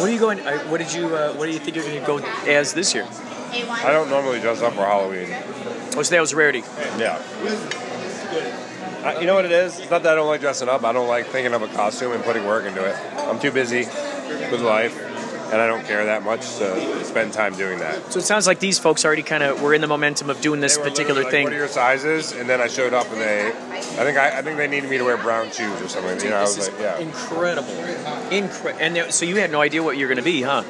[0.00, 0.40] What are you going?
[0.40, 1.14] uh, What did you?
[1.14, 2.18] Uh, what do you think you're going to go
[2.50, 3.06] as this year?
[3.52, 5.28] I don't normally dress up for Halloween.
[5.96, 6.62] Oh, so that was a rarity.
[6.98, 7.16] Yeah.
[9.04, 9.78] I, you know what it is?
[9.78, 10.84] It's not that I don't like dressing up.
[10.84, 12.94] I don't like thinking of a costume and putting work into it.
[13.16, 13.86] I'm too busy
[14.50, 14.94] with life,
[15.52, 18.12] and I don't care that much to spend time doing that.
[18.12, 20.60] So it sounds like these folks already kind of were in the momentum of doing
[20.60, 21.44] this They were particular literally thing.
[21.44, 22.32] Like, what are your sizes?
[22.32, 24.98] And then I showed up, and they, I think I, I think they needed me
[24.98, 26.20] to wear brown shoes or something.
[26.20, 26.98] You know, I this was is like, yeah.
[26.98, 27.68] incredible,
[28.30, 28.82] incredible.
[28.82, 30.62] And there, so you had no idea what you were going to be, huh?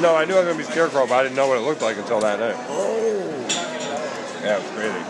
[0.00, 1.82] No, I knew I was gonna be Scarecrow, but I didn't know what it looked
[1.82, 2.54] like until that night.
[2.68, 3.14] Oh.
[4.44, 5.02] Yeah, it was crazy.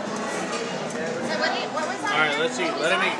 [2.08, 2.64] All right, let's see.
[2.64, 3.18] Let him eat.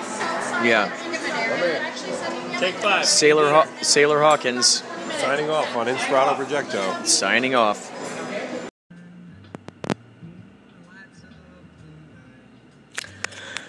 [0.66, 2.58] Yeah.
[2.58, 3.04] Take five.
[3.04, 4.82] Sailor Haw- Sailor Hawkins
[5.18, 7.04] Signing off on Inspirato Projecto.
[7.04, 7.90] signing off.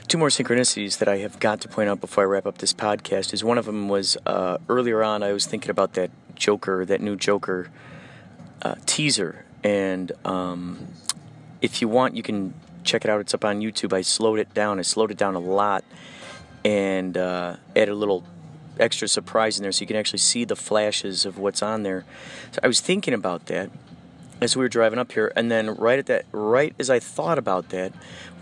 [0.07, 2.71] Two more synchronicities that I have got to point out before I wrap up this
[2.71, 5.23] podcast is one of them was uh, earlier on.
[5.23, 7.71] I was thinking about that Joker, that new Joker
[8.61, 10.87] uh, teaser, and um,
[11.61, 13.21] if you want, you can check it out.
[13.21, 13.91] It's up on YouTube.
[13.91, 14.77] I slowed it down.
[14.77, 15.83] I slowed it down a lot,
[16.63, 18.23] and uh, added a little
[18.79, 22.05] extra surprise in there, so you can actually see the flashes of what's on there.
[22.51, 23.69] So I was thinking about that
[24.41, 27.37] as we were driving up here, and then right at that, right as I thought
[27.37, 27.91] about that,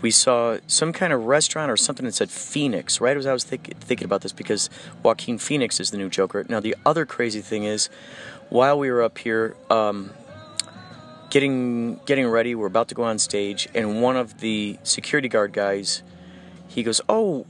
[0.00, 3.00] we saw some kind of restaurant or something that said Phoenix.
[3.00, 4.70] Right as I was think, thinking about this, because
[5.02, 6.46] Joaquin Phoenix is the new Joker.
[6.48, 7.88] Now the other crazy thing is,
[8.48, 10.12] while we were up here, um,
[11.30, 15.52] getting getting ready, we're about to go on stage, and one of the security guard
[15.52, 16.02] guys,
[16.68, 17.44] he goes, "Oh."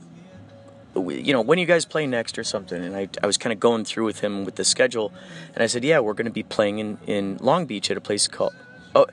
[1.07, 2.83] You know, when you guys play next or something?
[2.83, 5.13] And I, I was kind of going through with him with the schedule,
[5.53, 8.01] and I said, "Yeah, we're going to be playing in, in Long Beach at a
[8.01, 8.53] place called
[8.95, 9.07] oh,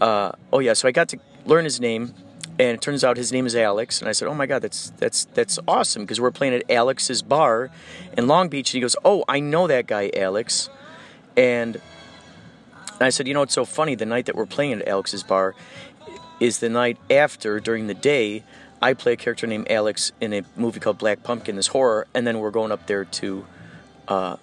[0.00, 2.14] uh, oh yeah." So I got to learn his name,
[2.58, 4.00] and it turns out his name is Alex.
[4.00, 7.22] And I said, "Oh my God, that's that's that's awesome!" Because we're playing at Alex's
[7.22, 7.70] bar
[8.16, 10.68] in Long Beach, and he goes, "Oh, I know that guy, Alex,"
[11.36, 11.80] and
[13.02, 13.96] and I said, you know, it's so funny.
[13.96, 15.56] The night that we're playing at Alex's bar
[16.38, 18.44] is the night after, during the day,
[18.82, 22.26] I play a character named Alex in a movie called Black Pumpkin, this horror, and
[22.26, 23.46] then we're going up there to,
[24.08, 24.36] uh,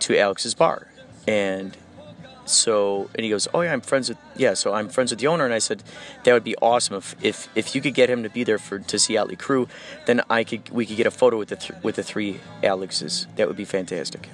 [0.00, 0.88] to Alex's bar,
[1.28, 1.76] and
[2.44, 5.26] so and he goes, oh yeah, I'm friends with yeah, so I'm friends with the
[5.26, 5.82] owner, and I said
[6.24, 8.78] that would be awesome if if, if you could get him to be there for
[8.78, 9.68] to see Yachtly Crew,
[10.06, 13.26] then I could we could get a photo with the th- with the three Alexes.
[13.36, 14.28] That would be fantastic.